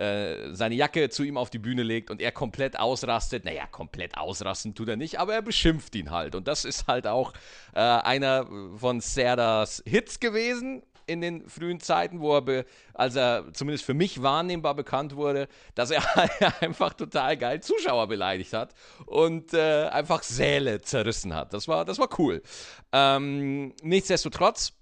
äh, 0.00 0.54
seine 0.54 0.74
Jacke 0.74 1.10
zu 1.10 1.22
ihm 1.24 1.36
auf 1.36 1.50
die 1.50 1.58
Bühne 1.58 1.82
legt 1.82 2.10
und 2.10 2.22
er 2.22 2.32
komplett 2.32 2.78
ausrastet. 2.78 3.44
Naja, 3.44 3.66
komplett 3.66 4.16
ausrasten 4.16 4.74
tut 4.74 4.88
er 4.88 4.96
nicht, 4.96 5.20
aber 5.20 5.34
er 5.34 5.42
beschimpft 5.42 5.94
ihn 5.94 6.10
halt. 6.10 6.34
Und 6.34 6.48
das 6.48 6.64
ist 6.64 6.86
halt 6.86 7.06
auch 7.06 7.34
äh, 7.74 7.80
einer 7.80 8.46
von 8.76 9.00
Serdas 9.00 9.82
Hits 9.86 10.18
gewesen 10.18 10.82
in 11.06 11.20
den 11.20 11.48
frühen 11.48 11.80
Zeiten, 11.80 12.20
wo 12.20 12.38
er, 12.38 12.64
als 12.94 13.16
er 13.16 13.52
zumindest 13.52 13.84
für 13.84 13.94
mich 13.94 14.22
wahrnehmbar 14.22 14.74
bekannt 14.74 15.16
wurde, 15.16 15.48
dass 15.74 15.90
er 15.90 16.02
einfach 16.62 16.94
total 16.94 17.36
geil 17.36 17.60
Zuschauer 17.60 18.06
beleidigt 18.06 18.52
hat 18.52 18.74
und 19.06 19.52
äh, 19.52 19.88
einfach 19.88 20.22
Säle 20.22 20.80
zerrissen 20.80 21.34
hat. 21.34 21.52
Das 21.52 21.68
war, 21.68 21.84
das 21.84 21.98
war 21.98 22.08
cool. 22.18 22.42
Ähm, 22.92 23.74
nichtsdestotrotz, 23.82 24.72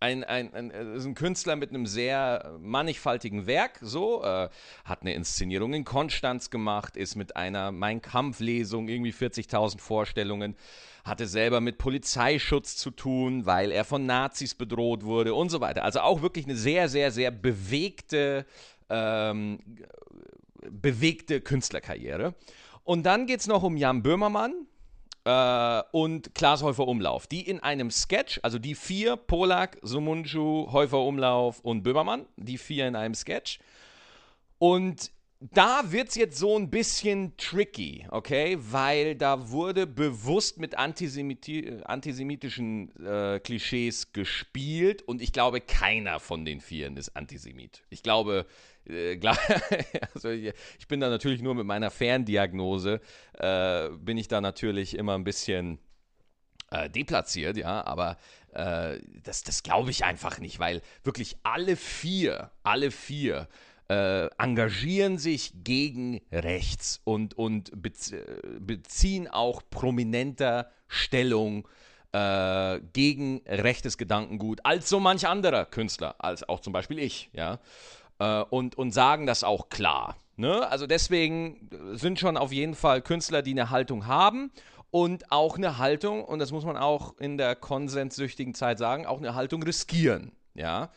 ein, 0.00 0.24
ein, 0.24 0.52
ein, 0.54 0.70
äh, 0.70 0.78
ein 0.80 1.14
Künstler 1.14 1.56
mit 1.56 1.70
einem 1.70 1.86
sehr 1.86 2.58
mannigfaltigen 2.60 3.46
Werk, 3.46 3.78
so, 3.82 4.24
äh, 4.24 4.48
hat 4.84 5.02
eine 5.02 5.14
Inszenierung 5.14 5.74
in 5.74 5.84
Konstanz 5.84 6.50
gemacht, 6.50 6.96
ist 6.96 7.16
mit 7.16 7.36
einer 7.36 7.70
Mein 7.70 8.00
Kampf-Lesung, 8.00 8.88
irgendwie 8.88 9.12
40.000 9.12 9.78
Vorstellungen, 9.78 10.56
hatte 11.04 11.26
selber 11.26 11.60
mit 11.60 11.78
Polizeischutz 11.78 12.76
zu 12.76 12.90
tun, 12.90 13.46
weil 13.46 13.70
er 13.70 13.84
von 13.84 14.06
Nazis 14.06 14.54
bedroht 14.54 15.04
wurde 15.04 15.34
und 15.34 15.50
so 15.50 15.60
weiter. 15.60 15.84
Also 15.84 16.00
auch 16.00 16.22
wirklich 16.22 16.46
eine 16.46 16.56
sehr, 16.56 16.88
sehr, 16.88 17.10
sehr 17.10 17.30
bewegte, 17.30 18.46
ähm, 18.88 19.60
bewegte 20.70 21.40
Künstlerkarriere. 21.40 22.34
Und 22.84 23.04
dann 23.04 23.26
geht 23.26 23.40
es 23.40 23.46
noch 23.46 23.62
um 23.62 23.76
Jan 23.76 24.02
Böhmermann, 24.02 24.66
äh, 25.24 25.82
und 25.92 26.34
Klaas 26.34 26.62
Häufer 26.62 26.86
Umlauf, 26.86 27.26
die 27.26 27.48
in 27.48 27.60
einem 27.60 27.90
Sketch, 27.90 28.40
also 28.42 28.58
die 28.58 28.74
vier, 28.74 29.16
Polak, 29.16 29.78
Sumunju, 29.82 30.72
Häufer 30.72 31.00
Umlauf 31.00 31.60
und 31.60 31.82
Böhmermann, 31.82 32.26
die 32.36 32.58
vier 32.58 32.88
in 32.88 32.96
einem 32.96 33.14
Sketch. 33.14 33.58
Und 34.58 35.10
da 35.40 35.90
wird 35.90 36.10
es 36.10 36.16
jetzt 36.16 36.36
so 36.36 36.58
ein 36.58 36.68
bisschen 36.68 37.34
tricky, 37.38 38.06
okay? 38.10 38.58
Weil 38.60 39.14
da 39.14 39.50
wurde 39.50 39.86
bewusst 39.86 40.58
mit 40.58 40.76
Antisemiti 40.76 41.80
antisemitischen 41.84 42.94
äh, 43.02 43.40
Klischees 43.40 44.12
gespielt 44.12 45.00
und 45.02 45.22
ich 45.22 45.32
glaube, 45.32 45.62
keiner 45.62 46.20
von 46.20 46.44
den 46.44 46.60
Vieren 46.60 46.98
ist 46.98 47.16
Antisemit. 47.16 47.82
Ich 47.88 48.02
glaube, 48.02 48.44
äh, 48.90 49.20
also 50.14 50.30
ich 50.30 50.88
bin 50.88 51.00
da 51.00 51.08
natürlich 51.08 51.42
nur 51.42 51.54
mit 51.54 51.66
meiner 51.66 51.90
Ferndiagnose, 51.90 53.00
äh, 53.38 53.88
bin 53.90 54.18
ich 54.18 54.28
da 54.28 54.40
natürlich 54.40 54.96
immer 54.96 55.14
ein 55.14 55.24
bisschen 55.24 55.78
äh, 56.70 56.88
deplatziert, 56.88 57.56
ja, 57.56 57.84
aber 57.84 58.16
äh, 58.52 58.98
das, 59.22 59.42
das 59.42 59.62
glaube 59.62 59.90
ich 59.90 60.04
einfach 60.04 60.38
nicht, 60.38 60.58
weil 60.58 60.82
wirklich 61.04 61.36
alle 61.42 61.76
vier, 61.76 62.50
alle 62.62 62.90
vier 62.90 63.48
äh, 63.88 64.28
engagieren 64.38 65.18
sich 65.18 65.52
gegen 65.64 66.20
rechts 66.30 67.00
und, 67.04 67.34
und 67.36 67.72
beziehen 67.74 69.26
auch 69.26 69.62
prominenter 69.68 70.70
Stellung 70.86 71.66
äh, 72.12 72.80
gegen 72.92 73.42
rechtes 73.46 73.98
Gedankengut 73.98 74.60
als 74.64 74.88
so 74.88 75.00
manch 75.00 75.26
anderer 75.26 75.64
Künstler, 75.64 76.14
als 76.18 76.48
auch 76.48 76.60
zum 76.60 76.72
Beispiel 76.72 76.98
ich, 76.98 77.30
ja. 77.32 77.58
Äh, 78.20 78.42
und, 78.50 78.78
und 78.78 78.92
sagen 78.92 79.26
das 79.26 79.42
auch 79.42 79.68
klar. 79.70 80.16
Ne? 80.36 80.68
Also 80.68 80.86
deswegen 80.86 81.68
sind 81.92 82.20
schon 82.20 82.36
auf 82.36 82.52
jeden 82.52 82.74
Fall 82.74 83.02
Künstler, 83.02 83.42
die 83.42 83.50
eine 83.50 83.70
Haltung 83.70 84.06
haben 84.06 84.52
und 84.90 85.32
auch 85.32 85.56
eine 85.56 85.78
Haltung, 85.78 86.24
und 86.24 86.38
das 86.38 86.52
muss 86.52 86.64
man 86.64 86.76
auch 86.76 87.18
in 87.18 87.38
der 87.38 87.56
konsenssüchtigen 87.56 88.54
Zeit 88.54 88.78
sagen, 88.78 89.06
auch 89.06 89.18
eine 89.18 89.34
Haltung 89.34 89.62
riskieren. 89.62 90.32
Ja. 90.54 90.90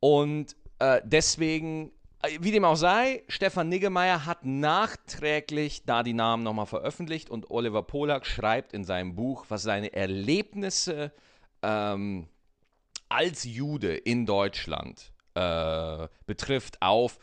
Und 0.00 0.56
äh, 0.78 1.00
deswegen 1.04 1.92
äh, 2.22 2.38
wie 2.40 2.50
dem 2.50 2.64
auch 2.64 2.76
sei, 2.76 3.22
Stefan 3.28 3.68
Niggemeier 3.68 4.26
hat 4.26 4.44
nachträglich 4.44 5.84
da 5.84 6.02
die 6.02 6.14
Namen 6.14 6.42
nochmal 6.42 6.66
veröffentlicht 6.66 7.30
und 7.30 7.50
Oliver 7.50 7.82
Polak 7.82 8.26
schreibt 8.26 8.72
in 8.72 8.84
seinem 8.84 9.14
Buch, 9.14 9.46
was 9.48 9.62
seine 9.62 9.92
Erlebnisse 9.92 11.12
ähm, 11.62 12.26
als 13.08 13.44
Jude 13.44 13.94
in 13.94 14.26
Deutschland 14.26 15.12
äh, 15.38 16.08
betrifft, 16.26 16.82
auf 16.82 17.18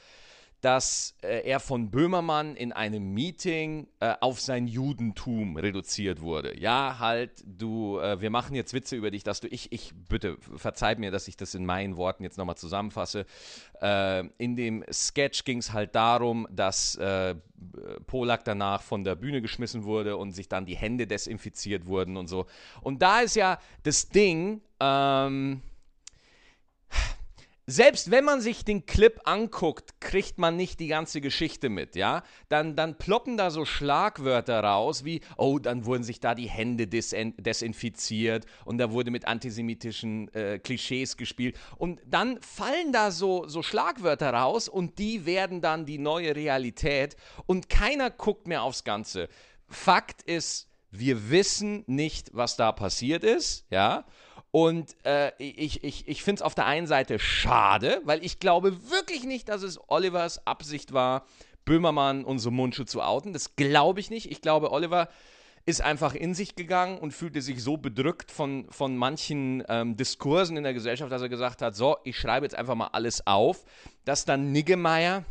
dass 0.65 1.13
äh, 1.21 1.47
er 1.47 1.59
von 1.59 1.91
Böhmermann 1.91 2.55
in 2.55 2.73
einem 2.73 3.13
Meeting 3.13 3.87
äh, 3.99 4.15
auf 4.19 4.41
sein 4.41 4.67
Judentum 4.67 5.57
reduziert 5.57 6.21
wurde. 6.21 6.59
Ja, 6.59 6.97
halt, 6.97 7.43
du, 7.45 7.99
äh, 7.99 8.19
wir 8.19 8.31
machen 8.31 8.55
jetzt 8.55 8.73
Witze 8.73 8.95
über 8.95 9.11
dich, 9.11 9.23
dass 9.23 9.41
du, 9.41 9.47
ich, 9.47 9.71
ich, 9.71 9.93
bitte, 10.09 10.37
verzeih 10.55 10.95
mir, 10.95 11.11
dass 11.11 11.27
ich 11.27 11.37
das 11.37 11.53
in 11.53 11.67
meinen 11.67 11.97
Worten 11.97 12.23
jetzt 12.23 12.39
nochmal 12.39 12.57
zusammenfasse. 12.57 13.27
Äh, 13.79 14.23
in 14.39 14.55
dem 14.55 14.83
Sketch 14.91 15.43
ging 15.43 15.59
es 15.59 15.71
halt 15.71 15.93
darum, 15.93 16.47
dass 16.49 16.95
äh, 16.95 17.35
Polak 18.07 18.43
danach 18.43 18.81
von 18.81 19.03
der 19.03 19.13
Bühne 19.13 19.43
geschmissen 19.43 19.83
wurde 19.83 20.17
und 20.17 20.31
sich 20.31 20.49
dann 20.49 20.65
die 20.65 20.75
Hände 20.75 21.05
desinfiziert 21.05 21.85
wurden 21.85 22.17
und 22.17 22.27
so. 22.27 22.47
Und 22.81 23.03
da 23.03 23.19
ist 23.19 23.35
ja 23.35 23.59
das 23.83 24.09
Ding, 24.09 24.61
ähm, 24.79 25.61
selbst 27.67 28.11
wenn 28.11 28.23
man 28.23 28.41
sich 28.41 28.63
den 28.63 28.85
Clip 28.85 29.19
anguckt, 29.23 29.99
kriegt 29.99 30.37
man 30.37 30.55
nicht 30.55 30.79
die 30.79 30.87
ganze 30.87 31.19
Geschichte 31.19 31.69
mit, 31.69 31.95
ja? 31.95 32.21
Dann, 32.47 32.75
dann 32.75 32.97
ploppen 32.97 33.37
da 33.37 33.49
so 33.49 33.65
Schlagwörter 33.65 34.63
raus 34.63 35.03
wie, 35.03 35.21
oh, 35.37 35.57
dann 35.57 35.85
wurden 35.85 36.03
sich 36.03 36.19
da 36.19 36.35
die 36.35 36.49
Hände 36.49 36.87
desinfiziert 36.87 38.45
und 38.65 38.77
da 38.77 38.91
wurde 38.91 39.09
mit 39.09 39.27
antisemitischen 39.27 40.31
äh, 40.35 40.59
Klischees 40.59 41.17
gespielt. 41.17 41.57
Und 41.77 42.01
dann 42.05 42.39
fallen 42.41 42.91
da 42.91 43.09
so, 43.09 43.47
so 43.47 43.63
Schlagwörter 43.63 44.31
raus 44.31 44.69
und 44.69 44.99
die 44.99 45.25
werden 45.25 45.61
dann 45.61 45.87
die 45.87 45.97
neue 45.97 46.35
Realität 46.35 47.15
und 47.47 47.67
keiner 47.69 48.11
guckt 48.11 48.47
mehr 48.47 48.61
aufs 48.61 48.83
Ganze. 48.83 49.27
Fakt 49.67 50.21
ist, 50.21 50.69
wir 50.91 51.31
wissen 51.31 51.83
nicht, 51.87 52.29
was 52.33 52.57
da 52.57 52.71
passiert 52.71 53.23
ist, 53.23 53.65
ja? 53.71 54.05
Und 54.55 54.95
äh, 55.03 55.33
ich, 55.37 55.83
ich, 55.83 56.07
ich 56.07 56.23
finde 56.23 56.39
es 56.39 56.41
auf 56.41 56.55
der 56.55 56.65
einen 56.65 56.87
Seite 56.87 57.19
schade, 57.19 57.99
weil 58.05 58.23
ich 58.23 58.39
glaube 58.39 58.89
wirklich 58.89 59.25
nicht, 59.25 59.49
dass 59.49 59.63
es 59.63 59.77
Olivers 59.89 60.47
Absicht 60.47 60.93
war, 60.93 61.25
Böhmermann 61.65 62.23
und 62.23 62.39
so 62.39 62.51
Mundschuh 62.51 62.85
zu 62.85 63.01
outen. 63.01 63.33
Das 63.33 63.57
glaube 63.57 63.99
ich 63.99 64.09
nicht. 64.09 64.31
Ich 64.31 64.39
glaube, 64.39 64.71
Oliver 64.71 65.09
ist 65.65 65.81
einfach 65.81 66.15
in 66.15 66.33
sich 66.33 66.55
gegangen 66.55 66.99
und 66.99 67.11
fühlte 67.11 67.41
sich 67.41 67.61
so 67.61 67.75
bedrückt 67.75 68.31
von, 68.31 68.71
von 68.71 68.95
manchen 68.95 69.61
ähm, 69.67 69.97
Diskursen 69.97 70.55
in 70.55 70.63
der 70.63 70.73
Gesellschaft, 70.73 71.11
dass 71.11 71.21
er 71.21 71.27
gesagt 71.27 71.61
hat, 71.61 71.75
so, 71.75 71.97
ich 72.05 72.17
schreibe 72.17 72.45
jetzt 72.45 72.55
einfach 72.55 72.75
mal 72.75 72.91
alles 72.93 73.27
auf, 73.27 73.65
dass 74.05 74.23
dann 74.23 74.53
Niggemeier 74.53 75.25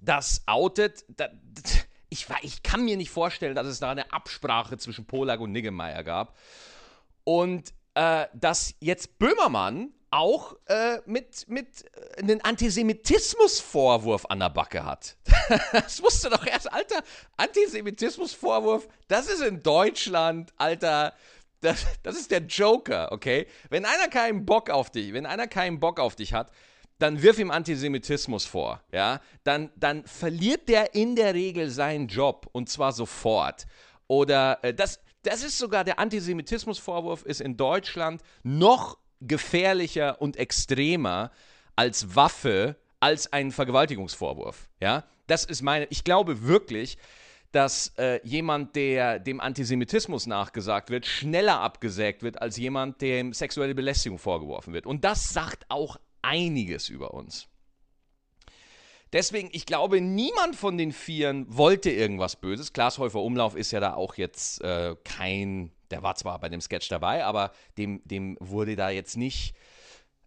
das 0.00 0.44
outet. 0.46 1.04
Da, 1.18 1.28
ich, 2.08 2.26
ich 2.40 2.62
kann 2.62 2.86
mir 2.86 2.96
nicht 2.96 3.10
vorstellen, 3.10 3.54
dass 3.54 3.66
es 3.66 3.78
da 3.78 3.90
eine 3.90 4.10
Absprache 4.10 4.78
zwischen 4.78 5.04
Polak 5.04 5.40
und 5.40 5.52
Niggemeier 5.52 6.02
gab. 6.02 6.34
Und 7.24 7.74
äh, 7.98 8.28
dass 8.32 8.74
jetzt 8.78 9.18
Böhmermann 9.18 9.92
auch 10.10 10.54
äh, 10.66 10.98
mit, 11.04 11.48
mit 11.48 11.66
äh, 12.16 12.22
einen 12.22 12.40
Antisemitismusvorwurf 12.40 14.24
an 14.26 14.38
der 14.38 14.50
Backe 14.50 14.84
hat. 14.84 15.16
das 15.72 16.00
wusste 16.00 16.30
doch 16.30 16.46
erst, 16.46 16.72
Alter, 16.72 17.02
Antisemitismusvorwurf, 17.36 18.86
das 19.08 19.26
ist 19.26 19.42
in 19.42 19.64
Deutschland, 19.64 20.52
Alter, 20.56 21.12
das, 21.60 21.84
das 22.04 22.14
ist 22.14 22.30
der 22.30 22.42
Joker, 22.42 23.10
okay? 23.10 23.48
Wenn 23.68 23.84
einer 23.84 24.06
keinen 24.06 24.46
Bock 24.46 24.70
auf 24.70 24.90
dich, 24.90 25.12
wenn 25.12 25.26
einer 25.26 25.48
keinen 25.48 25.80
Bock 25.80 25.98
auf 25.98 26.14
dich 26.14 26.32
hat, 26.32 26.52
dann 27.00 27.20
wirf 27.20 27.40
ihm 27.40 27.50
Antisemitismus 27.50 28.44
vor, 28.44 28.80
ja? 28.92 29.20
Dann, 29.42 29.72
dann 29.74 30.06
verliert 30.06 30.68
der 30.68 30.94
in 30.94 31.16
der 31.16 31.34
Regel 31.34 31.68
seinen 31.68 32.06
Job 32.06 32.48
und 32.52 32.68
zwar 32.68 32.92
sofort. 32.92 33.66
Oder 34.06 34.60
äh, 34.62 34.72
das, 34.72 35.00
das 35.22 35.42
ist 35.42 35.58
sogar 35.58 35.84
der 35.84 35.98
Antisemitismusvorwurf 35.98 37.24
ist 37.24 37.40
in 37.40 37.56
Deutschland 37.56 38.22
noch 38.42 38.98
gefährlicher 39.20 40.20
und 40.20 40.36
extremer 40.36 41.30
als 41.76 42.14
Waffe 42.14 42.76
als 43.00 43.32
ein 43.32 43.52
Vergewaltigungsvorwurf. 43.52 44.68
Ja, 44.80 45.04
das 45.26 45.44
ist 45.44 45.62
meine. 45.62 45.86
Ich 45.90 46.04
glaube 46.04 46.42
wirklich, 46.42 46.98
dass 47.52 47.92
äh, 47.96 48.20
jemand, 48.24 48.76
der 48.76 49.18
dem 49.18 49.40
Antisemitismus 49.40 50.26
nachgesagt 50.26 50.90
wird, 50.90 51.06
schneller 51.06 51.60
abgesägt 51.60 52.22
wird 52.22 52.42
als 52.42 52.56
jemand, 52.56 53.00
dem 53.00 53.32
sexuelle 53.32 53.74
Belästigung 53.74 54.18
vorgeworfen 54.18 54.72
wird. 54.74 54.86
Und 54.86 55.04
das 55.04 55.30
sagt 55.30 55.64
auch 55.68 55.98
einiges 56.22 56.88
über 56.88 57.14
uns. 57.14 57.48
Deswegen, 59.12 59.48
ich 59.52 59.66
glaube, 59.66 60.00
niemand 60.00 60.56
von 60.56 60.76
den 60.76 60.92
Vieren 60.92 61.46
wollte 61.48 61.90
irgendwas 61.90 62.36
Böses. 62.36 62.72
Klaas 62.72 62.98
Häufer 62.98 63.22
Umlauf 63.22 63.56
ist 63.56 63.70
ja 63.70 63.80
da 63.80 63.94
auch 63.94 64.14
jetzt 64.14 64.60
äh, 64.62 64.96
kein, 65.04 65.72
der 65.90 66.02
war 66.02 66.14
zwar 66.14 66.38
bei 66.40 66.48
dem 66.48 66.60
Sketch 66.60 66.88
dabei, 66.88 67.24
aber 67.24 67.52
dem, 67.78 68.02
dem 68.04 68.36
wurde 68.40 68.76
da 68.76 68.90
jetzt 68.90 69.16
nicht 69.16 69.54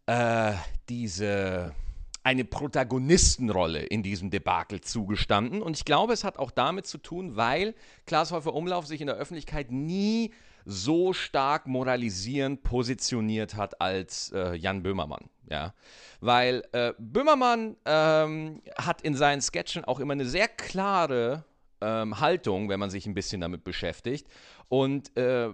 äh, 0.08 0.54
diese 0.90 1.76
eine 2.24 2.46
Protagonistenrolle 2.46 3.82
in 3.82 4.04
diesem 4.04 4.30
Debakel 4.30 4.82
zugestanden. 4.82 5.62
Und 5.62 5.76
ich 5.78 5.86
glaube, 5.86 6.14
es 6.14 6.24
hat 6.24 6.38
auch 6.38 6.52
damit 6.52 6.86
zu 6.86 6.98
tun, 6.98 7.36
weil 7.36 7.74
Klaas 8.06 8.32
Häufer 8.32 8.54
Umlauf 8.54 8.86
sich 8.86 9.02
in 9.02 9.08
der 9.08 9.16
Öffentlichkeit 9.16 9.72
nie 9.72 10.32
so 10.66 11.14
stark 11.14 11.68
moralisierend 11.68 12.64
positioniert 12.64 13.56
hat 13.56 13.82
als 13.82 14.32
äh, 14.34 14.56
Jan 14.56 14.84
Böhmermann. 14.84 15.30
Ja, 15.50 15.74
weil 16.22 16.64
äh, 16.72 16.94
Böhmermann 16.98 17.76
ähm, 17.86 18.62
hat 18.78 19.02
in 19.02 19.16
seinen 19.16 19.42
Sketchen 19.42 19.84
auch 19.84 20.00
immer 20.00 20.14
eine 20.14 20.26
sehr 20.26 20.48
klare 20.48 21.44
ähm, 21.82 22.20
Haltung, 22.20 22.70
wenn 22.70 22.80
man 22.80 22.90
sich 22.90 23.06
ein 23.06 23.14
bisschen 23.14 23.42
damit 23.42 23.64
beschäftigt 23.64 24.28
und 24.70 25.16
äh, 25.18 25.50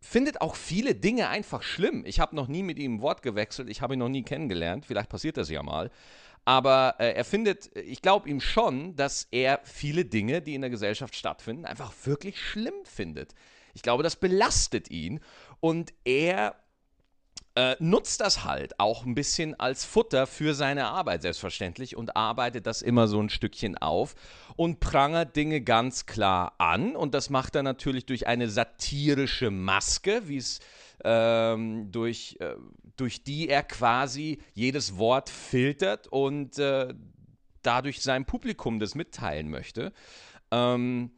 findet 0.00 0.40
auch 0.40 0.54
viele 0.54 0.94
Dinge 0.94 1.28
einfach 1.28 1.62
schlimm. 1.62 2.04
Ich 2.06 2.20
habe 2.20 2.36
noch 2.36 2.48
nie 2.48 2.62
mit 2.62 2.78
ihm 2.78 2.96
ein 2.96 3.02
Wort 3.02 3.22
gewechselt, 3.22 3.68
ich 3.68 3.82
habe 3.82 3.94
ihn 3.94 3.98
noch 3.98 4.08
nie 4.08 4.22
kennengelernt, 4.22 4.86
vielleicht 4.86 5.10
passiert 5.10 5.36
das 5.36 5.50
ja 5.50 5.62
mal. 5.62 5.90
Aber 6.44 6.94
äh, 6.98 7.12
er 7.12 7.24
findet, 7.24 7.76
ich 7.76 8.02
glaube 8.02 8.28
ihm 8.28 8.40
schon, 8.40 8.94
dass 8.94 9.26
er 9.32 9.60
viele 9.64 10.04
Dinge, 10.04 10.40
die 10.40 10.54
in 10.54 10.60
der 10.60 10.70
Gesellschaft 10.70 11.16
stattfinden, 11.16 11.64
einfach 11.64 11.92
wirklich 12.04 12.40
schlimm 12.40 12.84
findet. 12.84 13.34
Ich 13.76 13.82
glaube, 13.82 14.02
das 14.02 14.16
belastet 14.16 14.90
ihn 14.90 15.20
und 15.60 15.92
er 16.04 16.56
äh, 17.56 17.76
nutzt 17.78 18.20
das 18.20 18.42
halt 18.44 18.80
auch 18.80 19.04
ein 19.04 19.14
bisschen 19.14 19.58
als 19.60 19.84
Futter 19.84 20.26
für 20.26 20.54
seine 20.54 20.86
Arbeit, 20.86 21.20
selbstverständlich, 21.20 21.94
und 21.94 22.16
arbeitet 22.16 22.66
das 22.66 22.80
immer 22.80 23.06
so 23.06 23.20
ein 23.20 23.28
Stückchen 23.28 23.76
auf 23.76 24.14
und 24.56 24.80
prangert 24.80 25.36
Dinge 25.36 25.60
ganz 25.60 26.06
klar 26.06 26.54
an. 26.56 26.96
Und 26.96 27.12
das 27.12 27.28
macht 27.28 27.54
er 27.54 27.62
natürlich 27.62 28.06
durch 28.06 28.26
eine 28.26 28.48
satirische 28.48 29.50
Maske, 29.50 30.22
wie 30.26 30.38
es 30.38 30.60
ähm, 31.04 31.92
durch, 31.92 32.36
äh, 32.40 32.56
durch 32.96 33.24
die 33.24 33.50
er 33.50 33.62
quasi 33.62 34.38
jedes 34.54 34.96
Wort 34.96 35.28
filtert 35.28 36.06
und 36.08 36.58
äh, 36.58 36.94
dadurch 37.60 38.02
seinem 38.02 38.24
Publikum 38.24 38.80
das 38.80 38.94
mitteilen 38.94 39.50
möchte. 39.50 39.92
Ähm, 40.50 41.10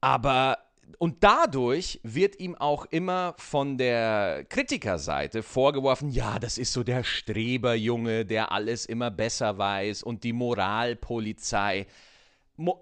aber 0.00 0.58
und 0.96 1.22
dadurch 1.22 2.00
wird 2.02 2.40
ihm 2.40 2.54
auch 2.54 2.86
immer 2.86 3.34
von 3.36 3.76
der 3.76 4.44
Kritikerseite 4.48 5.42
vorgeworfen, 5.42 6.10
ja, 6.10 6.38
das 6.38 6.58
ist 6.58 6.72
so 6.72 6.82
der 6.82 7.04
Streberjunge, 7.04 8.24
der 8.24 8.52
alles 8.52 8.86
immer 8.86 9.10
besser 9.10 9.58
weiß 9.58 10.02
und 10.02 10.24
die 10.24 10.32
Moralpolizei. 10.32 11.86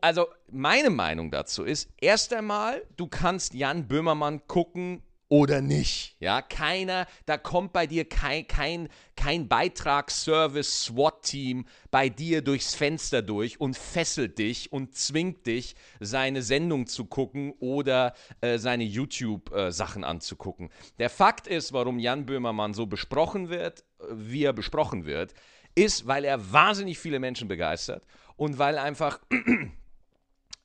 Also 0.00 0.26
meine 0.50 0.90
Meinung 0.90 1.30
dazu 1.30 1.64
ist, 1.64 1.90
erst 2.00 2.32
einmal, 2.32 2.82
du 2.96 3.08
kannst 3.08 3.54
Jan 3.54 3.88
Böhmermann 3.88 4.46
gucken, 4.46 5.02
oder 5.28 5.60
nicht. 5.60 6.16
Ja, 6.20 6.40
keiner, 6.42 7.06
da 7.26 7.36
kommt 7.36 7.72
bei 7.72 7.86
dir 7.86 8.08
kein, 8.08 8.46
kein, 8.46 8.88
kein 9.16 9.48
Beitragsservice 9.48 10.84
SWAT-Team 10.84 11.66
bei 11.90 12.08
dir 12.08 12.42
durchs 12.42 12.74
Fenster 12.74 13.22
durch 13.22 13.60
und 13.60 13.76
fesselt 13.76 14.38
dich 14.38 14.72
und 14.72 14.94
zwingt 14.94 15.46
dich, 15.46 15.74
seine 16.00 16.42
Sendung 16.42 16.86
zu 16.86 17.06
gucken 17.06 17.52
oder 17.58 18.14
äh, 18.40 18.58
seine 18.58 18.84
YouTube-Sachen 18.84 20.02
äh, 20.04 20.06
anzugucken. 20.06 20.70
Der 20.98 21.10
Fakt 21.10 21.46
ist, 21.46 21.72
warum 21.72 21.98
Jan 21.98 22.26
Böhmermann 22.26 22.74
so 22.74 22.86
besprochen 22.86 23.48
wird, 23.48 23.80
äh, 23.98 24.04
wie 24.10 24.44
er 24.44 24.52
besprochen 24.52 25.06
wird, 25.06 25.34
ist, 25.74 26.06
weil 26.06 26.24
er 26.24 26.52
wahnsinnig 26.52 26.98
viele 26.98 27.18
Menschen 27.18 27.48
begeistert 27.48 28.04
und 28.36 28.58
weil 28.58 28.78
einfach 28.78 29.20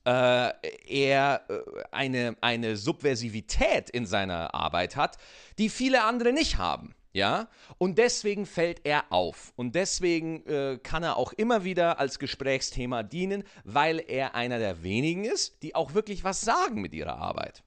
äh, 0.04 0.52
er 0.86 1.42
äh, 1.48 1.60
eine, 1.90 2.36
eine 2.40 2.76
Subversivität 2.76 3.90
in 3.90 4.06
seiner 4.06 4.54
Arbeit 4.54 4.96
hat, 4.96 5.18
die 5.58 5.68
viele 5.68 6.04
andere 6.04 6.32
nicht 6.32 6.58
haben. 6.58 6.94
Ja, 7.14 7.48
und 7.76 7.98
deswegen 7.98 8.46
fällt 8.46 8.86
er 8.86 9.12
auf. 9.12 9.52
Und 9.56 9.74
deswegen 9.74 10.46
äh, 10.46 10.78
kann 10.82 11.02
er 11.02 11.18
auch 11.18 11.34
immer 11.34 11.62
wieder 11.62 11.98
als 11.98 12.18
Gesprächsthema 12.18 13.02
dienen, 13.02 13.44
weil 13.64 14.02
er 14.08 14.34
einer 14.34 14.58
der 14.58 14.82
wenigen 14.82 15.24
ist, 15.24 15.62
die 15.62 15.74
auch 15.74 15.92
wirklich 15.92 16.24
was 16.24 16.40
sagen 16.40 16.80
mit 16.80 16.94
ihrer 16.94 17.18
Arbeit. 17.18 17.62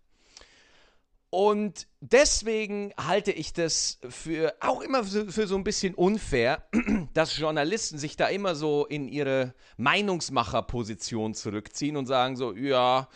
Und 1.29 1.87
deswegen 2.01 2.93
halte 2.97 3.31
ich 3.31 3.53
das 3.53 3.99
für 4.09 4.53
auch 4.59 4.81
immer 4.81 5.03
für, 5.03 5.47
so 5.47 5.55
ein 5.55 5.63
bisschen 5.63 5.93
unfair, 5.95 6.63
dass 7.13 7.37
Journalisten 7.37 7.97
sich 7.97 8.17
da 8.17 8.27
immer 8.27 8.55
so 8.55 8.85
in 8.85 9.07
ihre 9.07 9.53
Meinungsmacherposition 9.77 11.33
zurückziehen 11.33 11.97
und 11.97 12.05
sagen 12.05 12.35
so, 12.35 12.53
ja, 12.53 13.07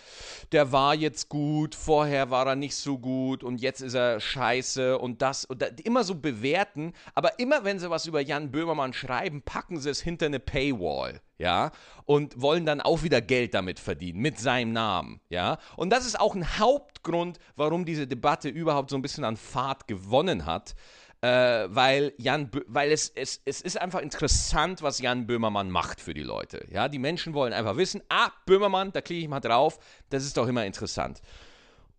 der 0.51 0.71
war 0.71 0.95
jetzt 0.95 1.29
gut, 1.29 1.75
vorher 1.75 2.29
war 2.29 2.47
er 2.47 2.55
nicht 2.55 2.75
so 2.75 2.97
gut 2.97 3.43
und 3.43 3.61
jetzt 3.61 3.81
ist 3.81 3.93
er 3.93 4.19
scheiße 4.19 4.97
und 4.97 5.21
das 5.21 5.45
und 5.45 5.61
das, 5.61 5.71
immer 5.83 6.03
so 6.03 6.15
bewerten, 6.15 6.93
aber 7.13 7.39
immer 7.39 7.63
wenn 7.63 7.79
sie 7.79 7.89
was 7.89 8.05
über 8.05 8.21
Jan 8.21 8.51
Böhmermann 8.51 8.93
schreiben, 8.93 9.41
packen 9.41 9.79
sie 9.79 9.89
es 9.89 10.01
hinter 10.01 10.27
eine 10.27 10.39
Paywall 10.39 11.21
ja, 11.39 11.71
und 12.05 12.39
wollen 12.39 12.65
dann 12.65 12.81
auch 12.81 13.01
wieder 13.01 13.21
Geld 13.21 13.53
damit 13.53 13.79
verdienen, 13.79 14.19
mit 14.19 14.37
seinem 14.37 14.73
Namen, 14.73 15.21
ja. 15.29 15.57
Und 15.77 15.89
das 15.89 16.05
ist 16.05 16.19
auch 16.19 16.35
ein 16.35 16.59
Hauptgrund, 16.59 17.39
warum 17.55 17.85
diese 17.85 18.07
Debatte 18.07 18.49
überhaupt 18.69 18.91
so 18.91 18.95
ein 18.95 19.01
bisschen 19.01 19.23
an 19.23 19.35
Fahrt 19.35 19.87
gewonnen 19.87 20.45
hat, 20.45 20.75
äh, 21.21 21.67
weil, 21.69 22.13
Jan, 22.17 22.49
weil 22.67 22.91
es, 22.91 23.09
es, 23.09 23.41
es 23.43 23.61
ist 23.61 23.81
einfach 23.81 23.99
interessant, 23.99 24.81
was 24.83 24.99
Jan 24.99 25.25
Böhmermann 25.25 25.71
macht 25.71 25.99
für 25.99 26.13
die 26.13 26.23
Leute, 26.23 26.65
ja. 26.71 26.87
Die 26.87 26.99
Menschen 26.99 27.33
wollen 27.33 27.51
einfach 27.51 27.77
wissen, 27.77 28.01
ah, 28.09 28.29
Böhmermann, 28.45 28.91
da 28.91 29.01
klicke 29.01 29.21
ich 29.23 29.27
mal 29.27 29.39
drauf, 29.39 29.79
das 30.11 30.23
ist 30.23 30.37
doch 30.37 30.47
immer 30.47 30.65
interessant. 30.65 31.21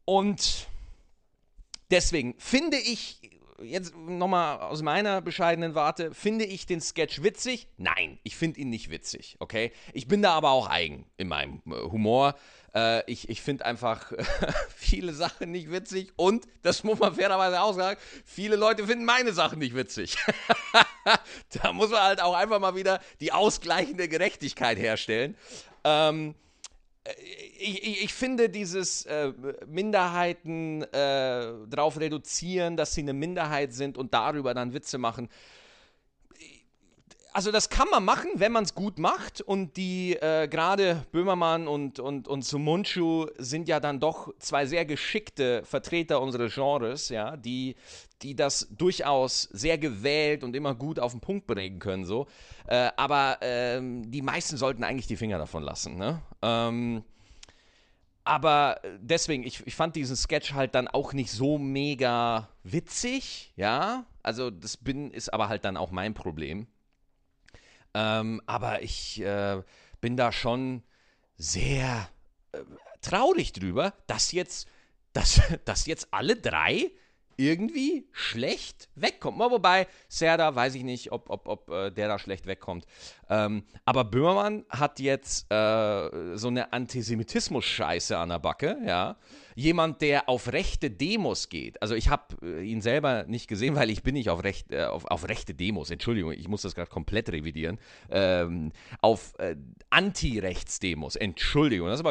Und 0.05 0.69
deswegen 1.91 2.35
finde 2.39 2.77
ich 2.79 3.39
jetzt 3.62 3.94
nochmal 3.96 4.59
aus 4.61 4.83
meiner 4.83 5.20
bescheidenen 5.20 5.75
Warte, 5.75 6.14
finde 6.14 6.44
ich 6.44 6.66
den 6.66 6.81
Sketch 6.81 7.23
witzig? 7.23 7.68
Nein, 7.77 8.18
ich 8.23 8.37
finde 8.37 8.61
ihn 8.61 8.70
nicht 8.70 8.90
witzig, 8.90 9.37
okay? 9.38 9.73
Ich 9.92 10.09
bin 10.09 10.23
da 10.23 10.33
aber 10.33 10.51
auch 10.51 10.68
eigen 10.68 11.07
in 11.16 11.29
meinem 11.29 11.62
äh, 11.66 11.73
Humor. 11.90 12.35
Äh, 12.75 13.11
ich 13.11 13.29
ich 13.29 13.42
finde 13.42 13.66
einfach 13.66 14.12
viele 14.77 15.12
Sachen 15.12 15.51
nicht 15.51 15.70
witzig 15.70 16.12
und, 16.16 16.46
das 16.62 16.85
muss 16.85 16.99
man 16.99 17.14
fairerweise 17.14 17.61
auch 17.61 17.75
sagen, 17.75 17.99
viele 18.25 18.57
Leute 18.57 18.87
finden 18.87 19.05
meine 19.05 19.33
Sachen 19.33 19.59
nicht 19.59 19.75
witzig. 19.75 20.16
da 21.62 21.73
muss 21.73 21.90
man 21.90 22.03
halt 22.03 22.20
auch 22.23 22.35
einfach 22.35 22.61
mal 22.61 22.75
wieder 22.75 23.01
die 23.20 23.33
ausgleichende 23.33 24.09
Gerechtigkeit 24.09 24.79
herstellen. 24.79 25.37
Ähm, 25.85 26.35
ich, 27.59 27.83
ich, 27.83 28.05
ich, 28.05 28.14
finde 28.14 28.49
dieses 28.49 29.07
äh, 29.07 29.33
Minderheiten 29.66 30.83
äh, 30.83 31.53
darauf 31.68 31.99
reduzieren, 32.01 32.77
dass 32.77 32.94
sie 32.94 33.03
eine 33.03 33.12
Minderheit 33.12 33.73
sind 33.73 33.99
und 33.99 34.14
darüber 34.14 34.55
dann 34.55 34.73
Witze 34.73 34.99
machen. 34.99 35.29
Also 37.33 37.53
das 37.53 37.69
kann 37.69 37.88
man 37.90 38.05
machen, 38.05 38.29
wenn 38.35 38.51
man 38.51 38.64
es 38.64 38.75
gut 38.75 38.99
macht 38.99 39.40
und 39.40 39.77
die 39.77 40.16
äh, 40.16 40.49
gerade 40.49 41.07
Böhmermann 41.12 41.69
und, 41.69 42.01
und, 42.01 42.27
und 42.27 42.45
Sumunchu 42.45 43.29
sind 43.38 43.69
ja 43.69 43.79
dann 43.79 44.01
doch 44.01 44.35
zwei 44.40 44.66
sehr 44.66 44.85
geschickte 44.85 45.62
Vertreter 45.64 46.21
unseres 46.21 46.55
Genres, 46.55 47.09
ja, 47.09 47.37
die, 47.37 47.77
die 48.23 48.35
das 48.35 48.66
durchaus 48.77 49.43
sehr 49.53 49.79
gewählt 49.79 50.43
und 50.43 50.57
immer 50.57 50.75
gut 50.75 50.99
auf 50.99 51.12
den 51.12 51.21
Punkt 51.21 51.47
bringen 51.47 51.79
können, 51.79 52.05
so. 52.05 52.27
Äh, 52.66 52.90
aber 52.97 53.38
ähm, 53.43 54.11
die 54.11 54.23
meisten 54.23 54.57
sollten 54.57 54.83
eigentlich 54.83 55.07
die 55.07 55.16
Finger 55.16 55.38
davon 55.38 55.62
lassen, 55.62 55.97
ne? 55.97 56.21
Ähm, 56.43 57.05
aber 58.25 58.81
deswegen, 58.99 59.45
ich, 59.45 59.66
ich 59.66 59.75
fand 59.75 59.97
diesen 59.97 60.16
Sketch 60.16 60.53
halt 60.53 60.75
dann 60.75 60.88
auch 60.88 61.12
nicht 61.12 61.31
so 61.31 61.59
mega 61.59 62.49
witzig, 62.64 63.53
ja. 63.57 64.05
Also, 64.23 64.51
das 64.51 64.77
bin, 64.77 65.11
ist 65.11 65.33
aber 65.33 65.49
halt 65.49 65.64
dann 65.64 65.77
auch 65.77 65.90
mein 65.90 66.12
Problem. 66.12 66.66
Ähm, 67.94 68.40
aber 68.46 68.83
ich 68.83 69.20
äh, 69.20 69.62
bin 70.00 70.16
da 70.16 70.33
schon 70.33 70.83
sehr 71.37 72.09
äh, 72.53 72.59
traurig 73.00 73.53
drüber, 73.53 73.94
dass 74.07 74.33
jetzt, 74.33 74.68
dass, 75.12 75.40
dass 75.64 75.87
jetzt 75.87 76.09
alle 76.11 76.37
drei 76.37 76.90
irgendwie 77.37 78.07
schlecht 78.12 78.88
wegkommt. 78.94 79.38
Wobei, 79.38 79.87
Serda, 80.09 80.55
weiß 80.55 80.74
ich 80.74 80.85
nicht, 80.85 81.11
ob, 81.11 81.31
ob, 81.31 81.48
ob 81.48 81.70
äh, 81.70 81.90
der 81.90 82.09
da 82.09 82.18
schlecht 82.18 82.46
wegkommt. 82.46 82.85
Ähm, 83.31 83.64
aber 83.87 84.05
Böhmermann 84.05 84.66
hat 84.68 85.00
jetzt 85.00 85.50
äh, 85.50 86.37
so 86.37 86.48
eine 86.48 86.72
Antisemitismus-Scheiße 86.72 88.18
an 88.18 88.29
der 88.29 88.38
Backe, 88.40 88.76
ja 88.85 89.16
jemand, 89.55 90.03
der 90.03 90.29
auf 90.29 90.53
rechte 90.53 90.91
Demos 90.91 91.49
geht. 91.49 91.81
Also 91.83 91.95
ich 91.95 92.09
habe 92.09 92.37
äh, 92.43 92.63
ihn 92.63 92.81
selber 92.81 93.25
nicht 93.25 93.49
gesehen, 93.49 93.75
weil 93.77 93.91
ich 93.91 94.03
bin 94.03 94.15
nicht 94.15 94.31
auf, 94.31 94.43
recht, 94.45 94.73
äh, 94.73 94.85
auf, 94.85 95.05
auf 95.07 95.29
rechte 95.29 95.55
Demos. 95.55 95.91
Entschuldigung, 95.91 96.33
ich 96.33 96.49
muss 96.49 96.63
das 96.63 96.75
gerade 96.75 96.91
komplett 96.91 97.31
revidieren. 97.31 97.79
Ähm, 98.11 98.73
auf 99.01 99.39
äh, 99.39 99.57
Anti-Rechts-Demos. 99.91 101.17
Entschuldigung, 101.17 101.89
das 101.89 102.01
ist 102.01 102.07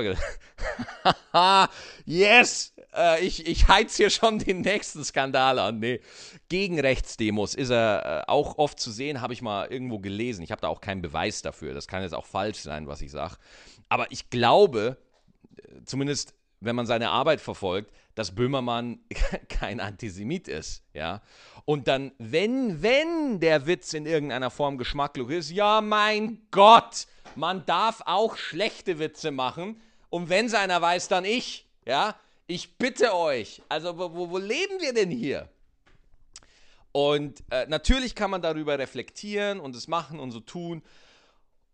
aber... 1.33 1.69
yes! 2.05 2.73
Äh, 2.95 3.25
ich, 3.25 3.45
ich 3.45 3.67
heiz 3.67 3.97
hier 3.97 4.09
schon 4.09 4.39
den 4.39 4.61
nächsten 4.61 5.03
Skandal 5.03 5.59
an. 5.59 5.79
Nee, 5.79 6.01
gegen 6.49 6.79
Rechtsdemos 6.79 7.55
ist 7.55 7.69
er 7.69 8.23
äh, 8.27 8.31
auch 8.31 8.57
oft 8.57 8.79
zu 8.79 8.91
sehen, 8.91 9.21
habe 9.21 9.33
ich 9.33 9.41
mal 9.41 9.67
irgendwo 9.67 9.99
gelesen. 9.99 10.43
Ich 10.43 10.51
habe 10.51 10.61
da 10.61 10.67
auch 10.67 10.81
keinen 10.81 11.01
Beweis 11.01 11.41
dafür. 11.41 11.73
Das 11.73 11.87
kann 11.87 12.01
jetzt 12.01 12.13
auch 12.13 12.25
falsch 12.25 12.59
sein, 12.59 12.87
was 12.87 13.01
ich 13.01 13.11
sage. 13.11 13.35
Aber 13.87 14.11
ich 14.11 14.29
glaube, 14.29 14.97
äh, 15.57 15.83
zumindest 15.85 16.33
wenn 16.61 16.75
man 16.75 16.85
seine 16.85 17.09
Arbeit 17.09 17.41
verfolgt, 17.41 17.91
dass 18.15 18.35
Böhmermann 18.35 18.99
kein 19.49 19.79
Antisemit 19.79 20.47
ist, 20.47 20.83
ja. 20.93 21.21
Und 21.65 21.87
dann, 21.87 22.11
wenn, 22.17 22.81
wenn 22.81 23.39
der 23.39 23.67
Witz 23.67 23.93
in 23.93 24.05
irgendeiner 24.05 24.49
Form 24.49 24.77
geschmacklos 24.77 25.31
ist, 25.31 25.51
ja, 25.51 25.81
mein 25.81 26.41
Gott, 26.51 27.07
man 27.35 27.65
darf 27.65 28.01
auch 28.05 28.37
schlechte 28.37 28.99
Witze 28.99 29.31
machen. 29.31 29.79
Und 30.09 30.29
wenn 30.29 30.47
es 30.47 30.53
einer 30.53 30.81
weiß, 30.81 31.07
dann 31.07 31.25
ich, 31.25 31.67
ja. 31.85 32.15
Ich 32.47 32.77
bitte 32.77 33.13
euch, 33.13 33.61
also 33.69 33.99
wo, 33.99 34.31
wo 34.31 34.37
leben 34.39 34.81
wir 34.81 34.91
denn 34.91 35.11
hier? 35.11 35.47
Und 36.91 37.43
äh, 37.51 37.67
natürlich 37.67 38.15
kann 38.15 38.31
man 38.31 38.41
darüber 38.41 38.79
reflektieren 38.79 39.59
und 39.59 39.75
es 39.75 39.87
machen 39.87 40.19
und 40.19 40.31
so 40.31 40.39
tun. 40.39 40.81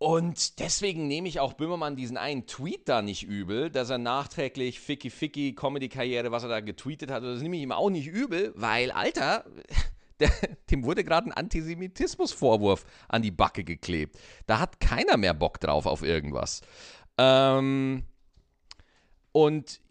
Und 0.05 0.59
deswegen 0.59 1.07
nehme 1.07 1.27
ich 1.27 1.39
auch 1.39 1.53
Böhmermann 1.53 1.95
diesen 1.95 2.15
einen 2.15 2.45
Tweet 2.45 2.87
da 2.87 3.01
nicht 3.01 3.23
übel, 3.23 3.71
dass 3.71 3.89
er 3.89 3.97
nachträglich 3.97 4.79
Ficky 4.79 5.09
Ficky 5.09 5.55
Comedy-Karriere, 5.55 6.31
was 6.31 6.43
er 6.43 6.49
da 6.49 6.59
getweetet 6.59 7.09
hat, 7.09 7.23
das 7.23 7.41
nehme 7.41 7.55
ich 7.55 7.63
ihm 7.63 7.71
auch 7.71 7.89
nicht 7.89 8.05
übel, 8.05 8.53
weil, 8.55 8.91
Alter, 8.91 9.45
der, 10.19 10.29
dem 10.69 10.83
wurde 10.83 11.03
gerade 11.03 11.29
ein 11.29 11.33
Antisemitismusvorwurf 11.33 12.85
an 13.07 13.23
die 13.23 13.31
Backe 13.31 13.63
geklebt. 13.63 14.19
Da 14.45 14.59
hat 14.59 14.79
keiner 14.79 15.17
mehr 15.17 15.33
Bock 15.33 15.59
drauf 15.59 15.87
auf 15.87 16.03
irgendwas. 16.03 16.61
Ähm, 17.17 18.03
und 19.31 19.81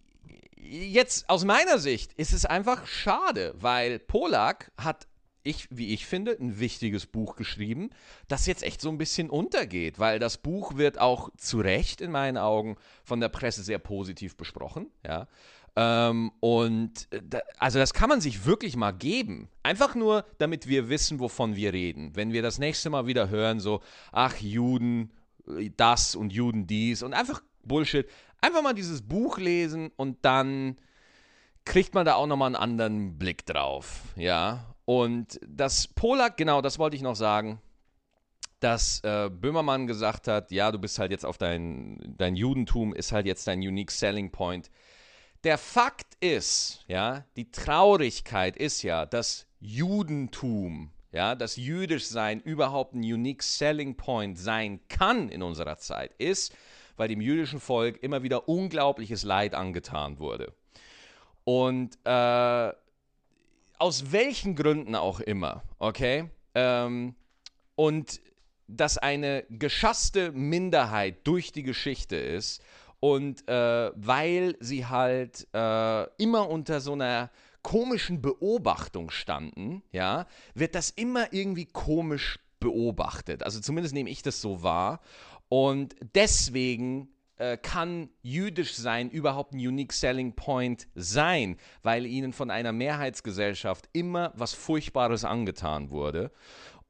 jetzt 0.57 1.29
aus 1.29 1.45
meiner 1.45 1.81
Sicht 1.81 2.13
ist 2.13 2.33
es 2.33 2.47
einfach 2.47 2.87
schade, 2.87 3.53
weil 3.59 3.99
Polak 3.99 4.71
hat 4.79 5.09
ich, 5.45 5.69
wie 5.71 5.95
ich 5.95 6.07
finde, 6.07 6.33
ein 6.33 6.59
wichtiges 6.59 7.07
Buch 7.07 7.37
geschrieben, 7.37 7.91
das 8.29 8.47
jetzt 8.47 8.63
echt 8.63 8.81
so 8.81 8.89
ein 8.89 8.99
bisschen 8.99 9.31
untergeht, 9.31 9.99
weil 9.99 10.19
das 10.19 10.39
Buch 10.39 10.77
wird 10.77 10.99
auch 10.99 11.29
zu 11.37 11.61
Recht 11.61 12.01
in 12.01 12.11
meinen 12.11 12.39
Augen 12.39 12.77
von 13.05 13.21
der 13.21 13.29
Presse 13.29 13.63
sehr 13.63 13.79
positiv 13.79 14.37
besprochen, 14.37 14.91
ja. 15.07 15.29
Ähm, 15.77 16.31
und 16.41 17.09
äh, 17.11 17.21
da, 17.29 17.41
also 17.59 17.79
das 17.79 17.93
kann 17.95 18.09
man 18.09 18.21
sich 18.21 18.47
wirklich 18.47 18.77
mal 18.77 18.93
geben. 18.93 19.49
Einfach 19.63 19.95
nur, 19.95 20.25
damit 20.39 20.69
wir 20.69 20.89
wissen, 20.89 21.19
wovon 21.19 21.57
wir 21.57 21.73
reden. 21.73 22.15
Wenn 22.15 22.33
wir 22.33 22.43
das 22.43 22.59
nächste 22.59 22.91
Mal 22.91 23.07
wieder 23.07 23.29
hören, 23.29 23.59
so, 23.59 23.81
ach, 24.13 24.37
Juden, 24.37 25.11
äh, 25.49 25.71
das 25.77 26.15
und 26.15 26.33
Juden 26.33 26.69
dies 26.69 27.03
und 27.03 27.13
einfach 27.13 27.43
Bullshit. 27.65 28.09
Einfach 28.41 28.63
mal 28.63 28.75
dieses 28.75 29.03
Buch 29.03 29.39
lesen 29.39 29.91
und 29.97 30.25
dann 30.25 30.77
kriegt 31.65 31.95
man 31.95 32.05
da 32.05 32.15
auch 32.15 32.27
nochmal 32.27 32.49
einen 32.49 32.57
anderen 32.57 33.19
Blick 33.19 33.47
drauf, 33.47 34.03
ja. 34.17 34.74
Und 34.85 35.41
das 35.47 35.89
Polak, 35.89 36.37
genau, 36.37 36.61
das 36.61 36.79
wollte 36.79 36.97
ich 36.97 37.03
noch 37.03 37.17
sagen, 37.17 37.61
dass 38.61 39.01
äh, 39.05 39.31
Böhmermann 39.31 39.87
gesagt 39.87 40.29
hat, 40.29 40.51
ja, 40.51 40.73
du 40.73 40.79
bist 40.79 40.99
halt 40.99 41.11
jetzt 41.11 41.27
auf 41.27 41.39
dein, 41.39 41.99
dein 42.17 42.37
Judentum, 42.37 42.95
ist 42.95 43.13
halt 43.13 43.27
jetzt 43.27 43.47
dein 43.47 43.61
unique 43.61 43.91
selling 43.91 44.31
point. 44.31 44.71
Der 45.45 45.59
Fakt 45.59 46.17
ist, 46.21 46.83
ja, 46.89 47.25
die 47.37 47.51
Traurigkeit 47.51 48.57
ist 48.57 48.83
ja, 48.83 49.05
dass 49.05 49.47
Judentum, 49.61 50.93
ja, 51.13 51.35
das 51.35 51.57
Jüdischsein 51.57 52.41
überhaupt 52.41 52.95
ein 52.95 53.01
unique 53.01 53.43
selling 53.43 53.97
point 53.97 54.39
sein 54.39 54.81
kann 54.89 55.29
in 55.29 55.43
unserer 55.43 55.77
Zeit, 55.77 56.13
ist, 56.17 56.55
weil 56.97 57.09
dem 57.09 57.21
jüdischen 57.21 57.61
Volk 57.61 58.03
immer 58.03 58.23
wieder 58.23 58.49
unglaubliches 58.49 59.25
Leid 59.25 59.55
angetan 59.55 60.19
wurde. 60.19 60.55
Und 61.45 61.99
äh, 62.05 62.73
aus 63.79 64.13
welchen 64.13 64.57
Gründen 64.57 64.95
auch 64.95 65.21
immer, 65.21 65.63
okay? 65.79 66.31
Ähm, 66.55 67.15
und 67.75 68.21
dass 68.67 68.99
eine 68.99 69.45
geschasste 69.51 70.33
Minderheit 70.33 71.27
durch 71.27 71.53
die 71.53 71.63
Geschichte 71.63 72.17
ist 72.17 72.63
und 73.01 73.47
äh, 73.49 73.91
weil 73.95 74.57
sie 74.61 74.87
halt 74.87 75.47
äh, 75.53 76.05
immer 76.17 76.49
unter 76.49 76.81
so 76.81 76.93
einer 76.93 77.31
komischen 77.63 78.23
Beobachtung 78.23 79.11
standen, 79.11 79.83
ja, 79.93 80.27
wird 80.55 80.75
das 80.75 80.91
immer 80.91 81.33
irgendwie 81.33 81.67
komisch 81.67 82.39
beobachtet. 82.61 83.43
Also 83.43 83.61
zumindest 83.61 83.95
nehme 83.95 84.11
ich 84.11 84.23
das 84.23 84.41
so 84.41 84.63
wahr. 84.63 85.01
Und 85.49 85.97
deswegen 86.15 87.14
äh, 87.39 87.57
kann 87.57 88.09
jüdisch 88.23 88.75
sein 88.75 89.11
überhaupt 89.11 89.53
ein 89.53 89.59
Unique 89.59 89.93
Selling 89.93 90.35
Point 90.35 90.87
sein, 90.95 91.57
weil 91.83 92.07
ihnen 92.07 92.33
von 92.33 92.51
einer 92.51 92.73
Mehrheitsgesellschaft 92.73 93.89
immer 93.93 94.33
was 94.35 94.55
Furchtbares 94.55 95.25
angetan 95.25 95.91
wurde. 95.91 96.31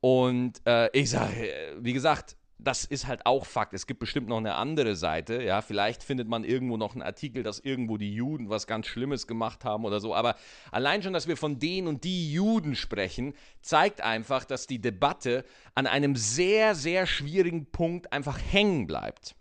Und 0.01 0.61
äh, 0.67 0.91
ich 0.93 1.11
sage, 1.11 1.51
wie 1.79 1.93
gesagt, 1.93 2.37
das 2.59 2.85
ist 2.85 3.07
halt 3.07 3.27
auch 3.27 3.47
Fakt. 3.47 3.75
Es 3.75 3.87
gibt 3.87 4.01
bestimmt 4.01 4.29
noch 4.29 4.39
eine 4.39 4.55
andere 4.55 4.97
Seite. 4.97 5.43
Ja, 5.43 5.61
vielleicht 5.61 6.03
findet 6.03 6.29
man 6.29 6.45
irgendwo 6.45 6.77
noch 6.77 6.93
einen 6.93 7.03
Artikel, 7.03 7.43
dass 7.43 7.59
irgendwo 7.59 7.97
die 7.97 8.15
Juden 8.15 8.49
was 8.49 8.67
ganz 8.67 8.87
Schlimmes 8.87 9.27
gemacht 9.27 9.65
haben 9.65 9.85
oder 9.85 10.01
so. 10.01 10.15
Aber 10.15 10.37
allein 10.71 11.03
schon, 11.03 11.13
dass 11.13 11.29
wir 11.29 11.37
von 11.37 11.59
denen 11.59 11.89
und 11.89 12.05
die 12.05 12.33
Juden 12.33 12.75
sprechen, 12.75 13.35
zeigt 13.61 14.01
einfach, 14.01 14.45
dass 14.45 14.67
die 14.67 14.81
Debatte 14.81 15.45
an 15.75 15.87
einem 15.87 16.17
sehr, 16.17 16.75
sehr 16.75 17.07
schwierigen 17.07 17.67
Punkt 17.67 18.13
einfach 18.13 18.39
hängen 18.39 18.87
bleibt. 18.87 19.37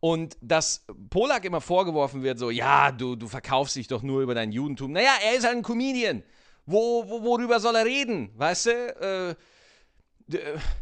Und 0.00 0.36
dass 0.40 0.84
Polak 1.10 1.44
immer 1.44 1.60
vorgeworfen 1.60 2.22
wird, 2.22 2.38
so, 2.38 2.50
ja, 2.50 2.92
du, 2.92 3.16
du 3.16 3.26
verkaufst 3.26 3.76
dich 3.76 3.88
doch 3.88 4.02
nur 4.02 4.22
über 4.22 4.34
dein 4.34 4.52
Judentum. 4.52 4.92
Naja, 4.92 5.12
er 5.24 5.36
ist 5.36 5.44
halt 5.44 5.56
ein 5.56 5.62
Comedian. 5.62 6.22
Wo, 6.66 7.04
wo, 7.08 7.22
worüber 7.24 7.58
soll 7.60 7.74
er 7.74 7.84
reden? 7.84 8.30
Weißt 8.36 8.66
du? 8.66 8.70
Äh, 8.70 9.34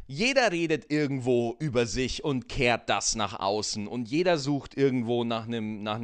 jeder 0.08 0.50
redet 0.50 0.90
irgendwo 0.90 1.54
über 1.60 1.86
sich 1.86 2.24
und 2.24 2.48
kehrt 2.48 2.88
das 2.88 3.14
nach 3.14 3.38
außen 3.38 3.86
und 3.86 4.08
jeder 4.08 4.38
sucht 4.38 4.76
irgendwo 4.76 5.22
nach 5.22 5.46
einem 5.46 5.84
nach 5.84 6.00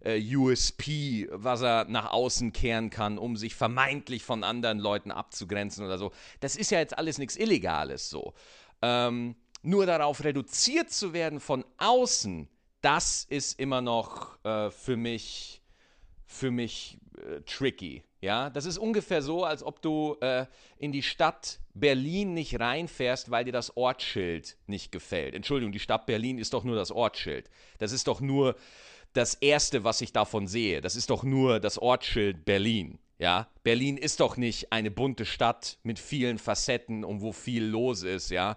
äh, 0.00 0.36
USP, 0.36 1.26
was 1.32 1.62
er 1.62 1.86
nach 1.86 2.12
außen 2.12 2.52
kehren 2.52 2.90
kann, 2.90 3.16
um 3.16 3.36
sich 3.36 3.54
vermeintlich 3.54 4.24
von 4.24 4.44
anderen 4.44 4.78
Leuten 4.78 5.10
abzugrenzen 5.10 5.86
oder 5.86 5.96
so. 5.96 6.12
Das 6.40 6.54
ist 6.54 6.70
ja 6.70 6.80
jetzt 6.80 6.96
alles 6.98 7.16
nichts 7.16 7.36
Illegales 7.36 8.10
so. 8.10 8.34
Ähm, 8.82 9.36
nur 9.62 9.86
darauf 9.86 10.24
reduziert 10.24 10.90
zu 10.90 11.12
werden 11.12 11.40
von 11.40 11.64
außen, 11.78 12.48
das 12.80 13.24
ist 13.28 13.58
immer 13.58 13.80
noch 13.80 14.44
äh, 14.44 14.70
für 14.70 14.96
mich 14.96 15.62
für 16.32 16.50
mich 16.50 16.98
äh, 17.18 17.40
tricky. 17.42 18.02
Ja, 18.20 18.50
das 18.50 18.66
ist 18.66 18.78
ungefähr 18.78 19.20
so, 19.20 19.44
als 19.44 19.62
ob 19.62 19.82
du 19.82 20.16
äh, 20.20 20.46
in 20.78 20.92
die 20.92 21.02
Stadt 21.02 21.60
Berlin 21.74 22.34
nicht 22.34 22.58
reinfährst, 22.58 23.30
weil 23.30 23.44
dir 23.44 23.52
das 23.52 23.76
Ortsschild 23.76 24.56
nicht 24.66 24.92
gefällt. 24.92 25.34
Entschuldigung, 25.34 25.72
die 25.72 25.80
Stadt 25.80 26.06
Berlin 26.06 26.38
ist 26.38 26.54
doch 26.54 26.64
nur 26.64 26.76
das 26.76 26.90
Ortsschild. 26.90 27.50
Das 27.78 27.92
ist 27.92 28.06
doch 28.06 28.20
nur 28.20 28.56
das 29.12 29.34
Erste, 29.34 29.84
was 29.84 30.00
ich 30.00 30.12
davon 30.12 30.46
sehe. 30.46 30.80
Das 30.80 30.96
ist 30.96 31.10
doch 31.10 31.22
nur 31.22 31.60
das 31.60 31.78
Ortsschild 31.78 32.44
Berlin. 32.44 32.98
Ja, 33.18 33.48
Berlin 33.62 33.98
ist 33.98 34.20
doch 34.20 34.36
nicht 34.36 34.72
eine 34.72 34.90
bunte 34.90 35.24
Stadt 35.24 35.78
mit 35.82 35.98
vielen 35.98 36.38
Facetten 36.38 37.04
und 37.04 37.20
wo 37.20 37.32
viel 37.32 37.64
los 37.64 38.02
ist. 38.02 38.30
Ja, 38.30 38.56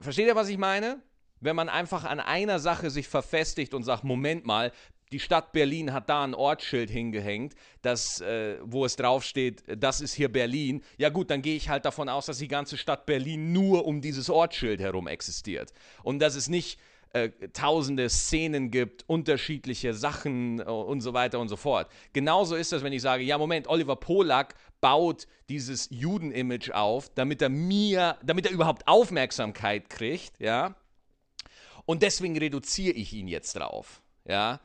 versteht 0.00 0.26
ihr, 0.26 0.36
was 0.36 0.48
ich 0.48 0.58
meine? 0.58 1.02
Wenn 1.40 1.56
man 1.56 1.68
einfach 1.68 2.04
an 2.04 2.20
einer 2.20 2.58
Sache 2.58 2.90
sich 2.90 3.08
verfestigt 3.08 3.72
und 3.74 3.84
sagt, 3.84 4.04
Moment 4.04 4.44
mal, 4.44 4.72
die 5.12 5.20
Stadt 5.20 5.52
Berlin 5.52 5.92
hat 5.92 6.10
da 6.10 6.24
ein 6.24 6.34
Ortsschild 6.34 6.90
hingehängt, 6.90 7.54
das, 7.82 8.20
äh, 8.20 8.58
wo 8.62 8.84
es 8.84 8.96
draufsteht, 8.96 9.62
das 9.66 10.00
ist 10.00 10.14
hier 10.14 10.30
Berlin. 10.30 10.82
Ja 10.98 11.08
gut, 11.08 11.30
dann 11.30 11.42
gehe 11.42 11.56
ich 11.56 11.68
halt 11.68 11.84
davon 11.84 12.08
aus, 12.08 12.26
dass 12.26 12.38
die 12.38 12.48
ganze 12.48 12.76
Stadt 12.76 13.06
Berlin 13.06 13.52
nur 13.52 13.86
um 13.86 14.00
dieses 14.00 14.28
Ortsschild 14.28 14.80
herum 14.80 15.06
existiert. 15.06 15.72
Und 16.02 16.18
dass 16.18 16.34
es 16.34 16.48
nicht 16.48 16.78
äh, 17.12 17.30
tausende 17.52 18.08
Szenen 18.08 18.70
gibt, 18.70 19.08
unterschiedliche 19.08 19.94
Sachen 19.94 20.60
äh, 20.60 20.64
und 20.64 21.00
so 21.00 21.14
weiter 21.14 21.38
und 21.40 21.48
so 21.48 21.56
fort. 21.56 21.90
Genauso 22.12 22.54
ist 22.54 22.72
das, 22.72 22.82
wenn 22.82 22.92
ich 22.92 23.02
sage, 23.02 23.22
ja 23.22 23.38
Moment, 23.38 23.68
Oliver 23.68 23.96
Polak 23.96 24.54
baut 24.80 25.26
dieses 25.48 25.88
Juden-Image 25.90 26.70
auf, 26.70 27.08
damit 27.14 27.42
er 27.42 27.48
mir, 27.48 28.16
damit 28.22 28.46
er 28.46 28.52
überhaupt 28.52 28.86
Aufmerksamkeit 28.86 29.88
kriegt, 29.88 30.38
ja. 30.38 30.76
Und 31.86 32.02
deswegen 32.02 32.36
reduziere 32.36 32.94
ich 32.94 33.12
ihn 33.14 33.28
jetzt 33.28 33.54
drauf, 33.54 34.02
ja. 34.24 34.60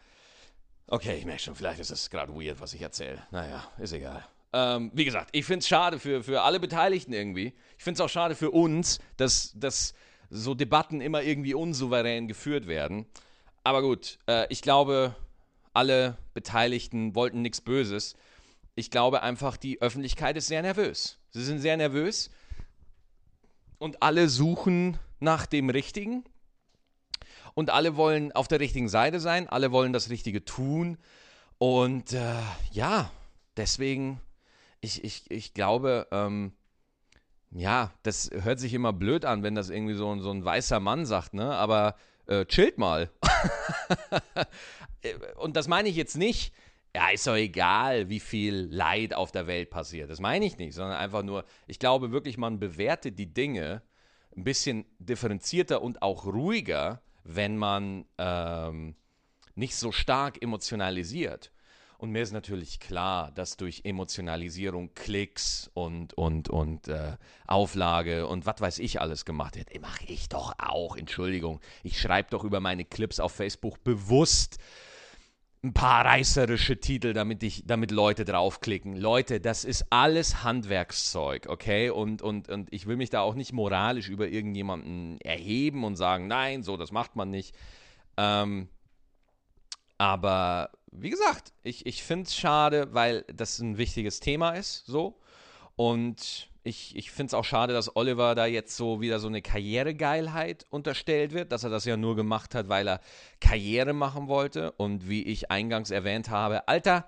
Okay, 0.87 1.17
ich 1.17 1.25
merke 1.25 1.41
schon, 1.41 1.55
vielleicht 1.55 1.79
ist 1.79 1.91
es 1.91 2.09
gerade 2.09 2.33
weird, 2.35 2.59
was 2.59 2.73
ich 2.73 2.81
erzähle. 2.81 3.25
Naja, 3.31 3.65
ist 3.79 3.93
egal. 3.93 4.25
Ähm, 4.51 4.91
wie 4.93 5.05
gesagt, 5.05 5.29
ich 5.31 5.45
finde 5.45 5.59
es 5.59 5.67
schade 5.67 5.97
für, 5.97 6.21
für 6.23 6.41
alle 6.41 6.59
Beteiligten 6.59 7.13
irgendwie. 7.13 7.53
Ich 7.77 7.83
finde 7.83 7.95
es 7.95 8.01
auch 8.01 8.09
schade 8.09 8.35
für 8.35 8.51
uns, 8.51 8.99
dass, 9.17 9.53
dass 9.55 9.95
so 10.29 10.53
Debatten 10.53 11.01
immer 11.01 11.23
irgendwie 11.23 11.53
unsouverän 11.53 12.27
geführt 12.27 12.67
werden. 12.67 13.05
Aber 13.63 13.81
gut, 13.81 14.19
äh, 14.27 14.45
ich 14.49 14.61
glaube, 14.61 15.15
alle 15.73 16.17
Beteiligten 16.33 17.15
wollten 17.15 17.41
nichts 17.41 17.61
Böses. 17.61 18.15
Ich 18.75 18.91
glaube 18.91 19.23
einfach, 19.23 19.57
die 19.57 19.81
Öffentlichkeit 19.81 20.37
ist 20.37 20.47
sehr 20.47 20.61
nervös. 20.61 21.19
Sie 21.31 21.43
sind 21.43 21.59
sehr 21.59 21.77
nervös 21.77 22.31
und 23.77 24.01
alle 24.01 24.29
suchen 24.29 24.97
nach 25.19 25.45
dem 25.45 25.69
Richtigen 25.69 26.23
und 27.53 27.69
alle 27.69 27.95
wollen 27.95 28.31
auf 28.31 28.47
der 28.47 28.59
richtigen 28.59 28.89
Seite 28.89 29.19
sein, 29.19 29.47
alle 29.47 29.71
wollen 29.71 29.93
das 29.93 30.09
Richtige 30.09 30.43
tun. 30.43 30.97
Und 31.57 32.13
äh, 32.13 32.35
ja, 32.71 33.11
deswegen, 33.57 34.19
ich, 34.81 35.03
ich, 35.03 35.29
ich 35.29 35.53
glaube, 35.53 36.07
ähm, 36.11 36.53
ja, 37.55 37.91
das 38.03 38.29
hört 38.31 38.59
sich 38.59 38.73
immer 38.73 38.93
blöd 38.93 39.25
an, 39.25 39.43
wenn 39.43 39.55
das 39.55 39.69
irgendwie 39.69 39.93
so, 39.93 40.17
so 40.19 40.31
ein 40.31 40.43
weißer 40.43 40.79
Mann 40.79 41.05
sagt, 41.05 41.33
ne? 41.33 41.53
Aber 41.55 41.95
äh, 42.27 42.45
chillt 42.45 42.77
mal. 42.77 43.09
Und 45.35 45.55
das 45.55 45.67
meine 45.67 45.89
ich 45.89 45.95
jetzt 45.95 46.17
nicht, 46.17 46.53
ja, 46.95 47.09
ist 47.09 47.27
doch 47.27 47.35
egal, 47.35 48.09
wie 48.09 48.19
viel 48.19 48.67
Leid 48.71 49.13
auf 49.13 49.31
der 49.31 49.47
Welt 49.47 49.69
passiert. 49.69 50.09
Das 50.09 50.19
meine 50.19 50.45
ich 50.45 50.57
nicht, 50.57 50.73
sondern 50.73 50.97
einfach 50.97 51.23
nur, 51.23 51.43
ich 51.67 51.79
glaube 51.79 52.11
wirklich, 52.11 52.37
man 52.37 52.59
bewertet 52.59 53.17
die 53.19 53.33
Dinge 53.33 53.81
ein 54.35 54.43
bisschen 54.43 54.85
differenzierter 54.99 55.81
und 55.81 56.01
auch 56.01 56.25
ruhiger, 56.25 57.01
wenn 57.23 57.57
man 57.57 58.05
ähm, 58.17 58.95
nicht 59.55 59.75
so 59.75 59.91
stark 59.91 60.41
emotionalisiert. 60.41 61.51
Und 62.03 62.11
mir 62.11 62.21
ist 62.21 62.33
natürlich 62.33 62.81
klar, 62.81 63.31
dass 63.31 63.55
durch 63.55 63.85
Emotionalisierung 63.85 64.93
Klicks 64.93 65.71
und, 65.73 66.13
und, 66.15 66.49
und 66.49 66.89
äh, 66.89 67.15
Auflage 67.47 68.27
und 68.27 68.45
was 68.45 68.59
weiß 68.59 68.79
ich 68.79 68.99
alles 68.99 69.23
gemacht 69.23 69.55
wird. 69.55 69.69
Mache 69.79 70.03
ich 70.07 70.27
doch 70.27 70.51
auch, 70.57 70.97
Entschuldigung. 70.97 71.61
Ich 71.81 72.01
schreibe 72.01 72.29
doch 72.31 72.43
über 72.43 72.59
meine 72.59 72.83
Clips 72.83 73.21
auf 73.21 73.31
Facebook 73.31 73.85
bewusst 73.85 74.57
ein 75.63 75.71
paar 75.73 76.03
reißerische 76.03 76.77
Titel, 76.77 77.13
damit, 77.13 77.41
ich, 77.41 77.63
damit 77.65 77.89
Leute 77.89 78.25
draufklicken. 78.25 78.97
Leute, 78.97 79.39
das 79.39 79.63
ist 79.63 79.85
alles 79.89 80.43
Handwerkszeug, 80.43 81.47
okay? 81.47 81.89
Und, 81.89 82.21
und, 82.21 82.49
und 82.49 82.67
ich 82.73 82.85
will 82.85 82.97
mich 82.97 83.11
da 83.11 83.21
auch 83.21 83.35
nicht 83.35 83.53
moralisch 83.53 84.09
über 84.09 84.27
irgendjemanden 84.27 85.21
erheben 85.21 85.85
und 85.85 85.95
sagen, 85.95 86.27
nein, 86.27 86.63
so, 86.63 86.75
das 86.75 86.91
macht 86.91 87.15
man 87.15 87.29
nicht. 87.29 87.55
Ähm, 88.17 88.67
aber 89.97 90.69
wie 90.95 91.09
gesagt, 91.09 91.53
ich, 91.63 91.85
ich 91.85 92.03
finde 92.03 92.23
es 92.23 92.35
schade, 92.35 92.93
weil 92.93 93.23
das 93.33 93.59
ein 93.59 93.77
wichtiges 93.77 94.19
Thema 94.19 94.51
ist, 94.51 94.85
so. 94.85 95.19
Und 95.75 96.49
ich, 96.63 96.95
ich 96.95 97.11
finde 97.11 97.31
es 97.31 97.33
auch 97.33 97.43
schade, 97.43 97.73
dass 97.73 97.95
Oliver 97.95 98.35
da 98.35 98.45
jetzt 98.45 98.77
so 98.77 99.01
wieder 99.01 99.19
so 99.19 99.27
eine 99.27 99.41
Karrieregeilheit 99.41 100.65
unterstellt 100.69 101.33
wird, 101.33 101.51
dass 101.51 101.63
er 101.63 101.69
das 101.69 101.85
ja 101.85 101.97
nur 101.97 102.15
gemacht 102.15 102.55
hat, 102.55 102.69
weil 102.69 102.87
er 102.87 103.01
Karriere 103.41 103.93
machen 103.93 104.27
wollte. 104.27 104.71
Und 104.73 105.09
wie 105.09 105.23
ich 105.23 105.51
eingangs 105.51 105.91
erwähnt 105.91 106.29
habe, 106.29 106.67
Alter, 106.67 107.05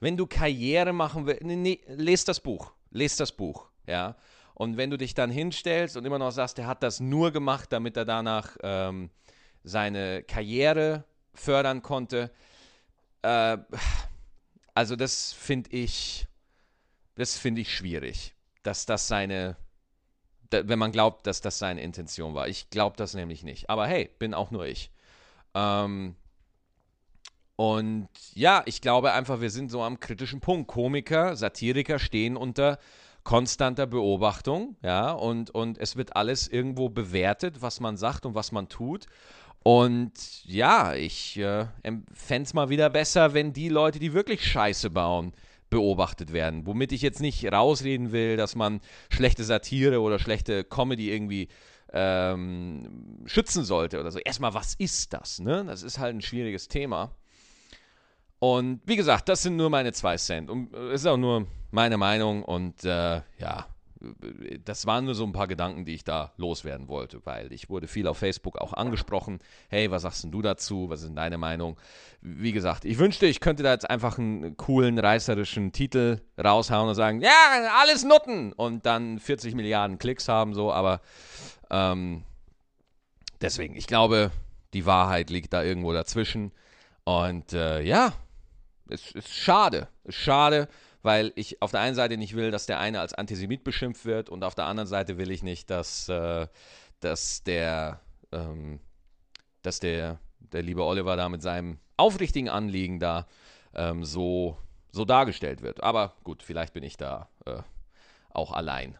wenn 0.00 0.16
du 0.16 0.26
Karriere 0.26 0.92
machen 0.92 1.26
willst, 1.26 1.42
nee, 1.44 1.56
nee, 1.56 1.80
lest 1.86 2.28
das 2.28 2.40
Buch, 2.40 2.72
lest 2.90 3.20
das 3.20 3.32
Buch, 3.32 3.68
ja. 3.86 4.16
Und 4.54 4.76
wenn 4.76 4.90
du 4.90 4.96
dich 4.96 5.14
dann 5.14 5.30
hinstellst 5.30 5.96
und 5.96 6.04
immer 6.04 6.18
noch 6.18 6.30
sagst, 6.30 6.58
er 6.60 6.68
hat 6.68 6.82
das 6.82 7.00
nur 7.00 7.32
gemacht, 7.32 7.72
damit 7.72 7.96
er 7.96 8.04
danach 8.04 8.56
ähm, 8.62 9.10
seine 9.64 10.22
Karriere 10.22 11.04
fördern 11.34 11.82
konnte, 11.82 12.30
äh, 13.22 13.58
also 14.74 14.96
das 14.96 15.32
finde 15.32 15.70
ich 15.70 16.26
das 17.14 17.36
finde 17.36 17.60
ich 17.60 17.74
schwierig, 17.74 18.34
dass 18.62 18.86
das 18.86 19.08
seine, 19.08 19.56
wenn 20.50 20.78
man 20.78 20.92
glaubt, 20.92 21.26
dass 21.26 21.40
das 21.40 21.58
seine 21.58 21.82
Intention 21.82 22.34
war. 22.34 22.48
Ich 22.48 22.70
glaube 22.70 22.96
das 22.96 23.14
nämlich 23.14 23.42
nicht. 23.42 23.70
Aber 23.70 23.86
hey, 23.86 24.10
bin 24.18 24.34
auch 24.34 24.50
nur 24.50 24.66
ich. 24.66 24.90
Ähm, 25.54 26.16
und 27.56 28.08
ja, 28.34 28.62
ich 28.66 28.80
glaube 28.80 29.12
einfach, 29.12 29.40
wir 29.40 29.50
sind 29.50 29.70
so 29.70 29.82
am 29.82 30.00
kritischen 30.00 30.40
Punkt. 30.40 30.66
Komiker, 30.68 31.36
Satiriker 31.36 32.00
stehen 32.00 32.36
unter 32.36 32.78
konstanter 33.22 33.86
Beobachtung, 33.86 34.76
ja, 34.82 35.10
und, 35.12 35.50
und 35.50 35.78
es 35.78 35.96
wird 35.96 36.14
alles 36.14 36.46
irgendwo 36.46 36.90
bewertet, 36.90 37.62
was 37.62 37.80
man 37.80 37.96
sagt 37.96 38.26
und 38.26 38.34
was 38.34 38.52
man 38.52 38.68
tut. 38.68 39.06
Und 39.64 40.44
ja, 40.44 40.94
ich 40.94 41.38
äh, 41.38 41.66
fände 42.12 42.46
es 42.46 42.52
mal 42.52 42.68
wieder 42.68 42.90
besser, 42.90 43.32
wenn 43.32 43.54
die 43.54 43.70
Leute, 43.70 43.98
die 43.98 44.12
wirklich 44.12 44.46
Scheiße 44.46 44.90
bauen, 44.90 45.32
beobachtet 45.70 46.34
werden. 46.34 46.66
Womit 46.66 46.92
ich 46.92 47.00
jetzt 47.00 47.20
nicht 47.22 47.50
rausreden 47.50 48.12
will, 48.12 48.36
dass 48.36 48.56
man 48.56 48.82
schlechte 49.08 49.42
Satire 49.42 50.02
oder 50.02 50.18
schlechte 50.18 50.64
Comedy 50.64 51.10
irgendwie 51.10 51.48
ähm, 51.94 53.22
schützen 53.24 53.64
sollte 53.64 54.00
oder 54.00 54.10
so. 54.10 54.18
Erstmal, 54.18 54.52
was 54.52 54.74
ist 54.74 55.14
das? 55.14 55.40
Ne? 55.40 55.64
Das 55.66 55.82
ist 55.82 55.98
halt 55.98 56.14
ein 56.14 56.20
schwieriges 56.20 56.68
Thema. 56.68 57.16
Und 58.40 58.82
wie 58.84 58.96
gesagt, 58.96 59.30
das 59.30 59.42
sind 59.42 59.56
nur 59.56 59.70
meine 59.70 59.92
zwei 59.92 60.18
Cent. 60.18 60.50
Und 60.50 60.74
es 60.74 60.78
äh, 60.78 60.94
ist 60.94 61.06
auch 61.06 61.16
nur 61.16 61.46
meine 61.70 61.96
Meinung. 61.96 62.42
Und 62.42 62.84
äh, 62.84 63.22
ja, 63.38 63.66
das 64.64 64.86
waren 64.86 65.04
nur 65.04 65.14
so 65.14 65.24
ein 65.24 65.32
paar 65.32 65.46
Gedanken, 65.46 65.84
die 65.84 65.94
ich 65.94 66.04
da 66.04 66.32
loswerden 66.36 66.88
wollte, 66.88 67.24
weil 67.24 67.52
ich 67.52 67.70
wurde 67.70 67.86
viel 67.86 68.06
auf 68.06 68.18
Facebook 68.18 68.58
auch 68.58 68.72
angesprochen. 68.72 69.40
Hey, 69.68 69.90
was 69.90 70.02
sagst 70.02 70.26
du 70.30 70.42
dazu? 70.42 70.90
Was 70.90 71.02
ist 71.02 71.14
deine 71.14 71.38
Meinung? 71.38 71.78
Wie 72.20 72.52
gesagt, 72.52 72.84
ich 72.84 72.98
wünschte, 72.98 73.26
ich 73.26 73.40
könnte 73.40 73.62
da 73.62 73.72
jetzt 73.72 73.88
einfach 73.88 74.18
einen 74.18 74.56
coolen, 74.56 74.98
reißerischen 74.98 75.72
Titel 75.72 76.20
raushauen 76.42 76.88
und 76.88 76.94
sagen, 76.94 77.20
ja, 77.20 77.30
alles 77.80 78.04
Nutten 78.04 78.52
und 78.52 78.86
dann 78.86 79.18
40 79.18 79.54
Milliarden 79.54 79.98
Klicks 79.98 80.28
haben, 80.28 80.54
so, 80.54 80.72
aber 80.72 81.00
ähm, 81.70 82.24
deswegen, 83.40 83.76
ich 83.76 83.86
glaube, 83.86 84.30
die 84.74 84.86
Wahrheit 84.86 85.30
liegt 85.30 85.52
da 85.52 85.62
irgendwo 85.62 85.92
dazwischen. 85.92 86.52
Und 87.04 87.52
äh, 87.52 87.82
ja, 87.82 88.12
es 88.88 89.12
ist 89.12 89.32
schade. 89.32 89.88
Schade, 90.08 90.68
weil 91.04 91.32
ich 91.36 91.60
auf 91.60 91.70
der 91.70 91.80
einen 91.80 91.94
Seite 91.94 92.16
nicht 92.16 92.34
will, 92.34 92.50
dass 92.50 92.64
der 92.64 92.80
eine 92.80 92.98
als 93.00 93.12
Antisemit 93.12 93.62
beschimpft 93.62 94.06
wird 94.06 94.30
und 94.30 94.42
auf 94.42 94.54
der 94.54 94.64
anderen 94.64 94.88
Seite 94.88 95.18
will 95.18 95.30
ich 95.30 95.42
nicht, 95.42 95.68
dass, 95.68 96.08
äh, 96.08 96.46
dass 97.00 97.44
der, 97.44 98.00
ähm, 98.32 98.80
dass 99.60 99.80
der, 99.80 100.18
der 100.38 100.62
liebe 100.62 100.82
Oliver 100.82 101.14
da 101.16 101.28
mit 101.28 101.42
seinem 101.42 101.78
aufrichtigen 101.98 102.48
Anliegen 102.48 103.00
da 103.00 103.26
ähm, 103.74 104.02
so, 104.02 104.56
so 104.92 105.04
dargestellt 105.04 105.60
wird. 105.60 105.82
Aber 105.82 106.14
gut, 106.24 106.42
vielleicht 106.42 106.72
bin 106.72 106.82
ich 106.82 106.96
da 106.96 107.28
äh, 107.44 107.58
auch 108.30 108.52
allein. 108.52 108.96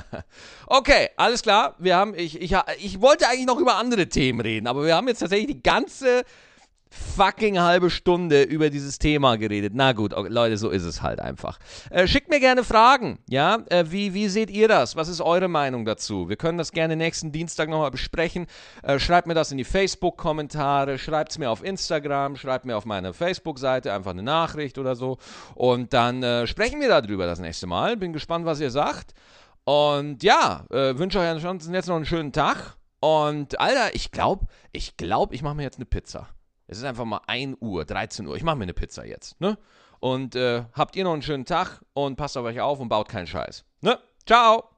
okay, 0.66 1.10
alles 1.18 1.42
klar. 1.42 1.74
Wir 1.78 1.96
haben, 1.96 2.14
ich, 2.14 2.40
ich, 2.40 2.56
ich 2.78 3.00
wollte 3.02 3.28
eigentlich 3.28 3.46
noch 3.46 3.58
über 3.58 3.76
andere 3.76 4.08
Themen 4.08 4.40
reden, 4.40 4.66
aber 4.66 4.86
wir 4.86 4.96
haben 4.96 5.08
jetzt 5.08 5.18
tatsächlich 5.18 5.56
die 5.56 5.62
ganze 5.62 6.24
fucking 7.16 7.60
halbe 7.60 7.90
Stunde 7.90 8.42
über 8.42 8.70
dieses 8.70 8.98
Thema 8.98 9.36
geredet. 9.36 9.72
Na 9.74 9.92
gut, 9.92 10.14
okay, 10.14 10.28
Leute, 10.30 10.56
so 10.56 10.70
ist 10.70 10.84
es 10.84 11.02
halt 11.02 11.20
einfach. 11.20 11.58
Äh, 11.90 12.06
schickt 12.06 12.28
mir 12.30 12.40
gerne 12.40 12.64
Fragen, 12.64 13.18
ja? 13.28 13.58
Äh, 13.68 13.84
wie, 13.88 14.14
wie 14.14 14.28
seht 14.28 14.50
ihr 14.50 14.68
das? 14.68 14.96
Was 14.96 15.08
ist 15.08 15.20
eure 15.20 15.48
Meinung 15.48 15.84
dazu? 15.84 16.28
Wir 16.28 16.36
können 16.36 16.58
das 16.58 16.72
gerne 16.72 16.96
nächsten 16.96 17.32
Dienstag 17.32 17.68
nochmal 17.68 17.90
besprechen. 17.90 18.46
Äh, 18.82 18.98
schreibt 18.98 19.26
mir 19.26 19.34
das 19.34 19.50
in 19.50 19.58
die 19.58 19.64
Facebook-Kommentare, 19.64 20.98
schreibt 20.98 21.32
es 21.32 21.38
mir 21.38 21.50
auf 21.50 21.64
Instagram, 21.64 22.36
schreibt 22.36 22.64
mir 22.64 22.76
auf 22.76 22.84
meine 22.84 23.12
Facebook-Seite 23.12 23.92
einfach 23.92 24.12
eine 24.12 24.22
Nachricht 24.22 24.78
oder 24.78 24.96
so. 24.96 25.18
Und 25.54 25.92
dann 25.92 26.22
äh, 26.22 26.46
sprechen 26.46 26.80
wir 26.80 26.88
darüber 26.88 27.26
das 27.26 27.40
nächste 27.40 27.66
Mal. 27.66 27.96
Bin 27.96 28.12
gespannt, 28.12 28.46
was 28.46 28.60
ihr 28.60 28.70
sagt. 28.70 29.14
Und 29.64 30.22
ja, 30.22 30.64
äh, 30.70 30.98
wünsche 30.98 31.18
euch 31.18 31.28
ansonsten 31.28 31.72
jetzt 31.74 31.88
noch 31.88 31.96
einen 31.96 32.06
schönen 32.06 32.32
Tag. 32.32 32.76
Und 33.00 33.60
Alter, 33.60 33.94
ich 33.94 34.12
glaube, 34.12 34.46
ich 34.72 34.96
glaube, 34.96 35.34
ich 35.34 35.42
mache 35.42 35.54
mir 35.54 35.62
jetzt 35.62 35.76
eine 35.76 35.86
Pizza. 35.86 36.28
Es 36.66 36.78
ist 36.78 36.84
einfach 36.84 37.04
mal 37.04 37.20
1 37.26 37.58
Uhr, 37.60 37.84
13 37.84 38.26
Uhr. 38.26 38.36
Ich 38.36 38.42
mache 38.42 38.56
mir 38.56 38.64
eine 38.64 38.74
Pizza 38.74 39.04
jetzt. 39.04 39.40
Ne? 39.40 39.58
Und 40.00 40.34
äh, 40.34 40.64
habt 40.72 40.96
ihr 40.96 41.04
noch 41.04 41.12
einen 41.12 41.22
schönen 41.22 41.44
Tag 41.44 41.82
und 41.92 42.16
passt 42.16 42.36
auf 42.36 42.44
euch 42.44 42.60
auf 42.60 42.80
und 42.80 42.88
baut 42.88 43.08
keinen 43.08 43.26
Scheiß. 43.26 43.64
Ne? 43.80 43.98
Ciao! 44.26 44.73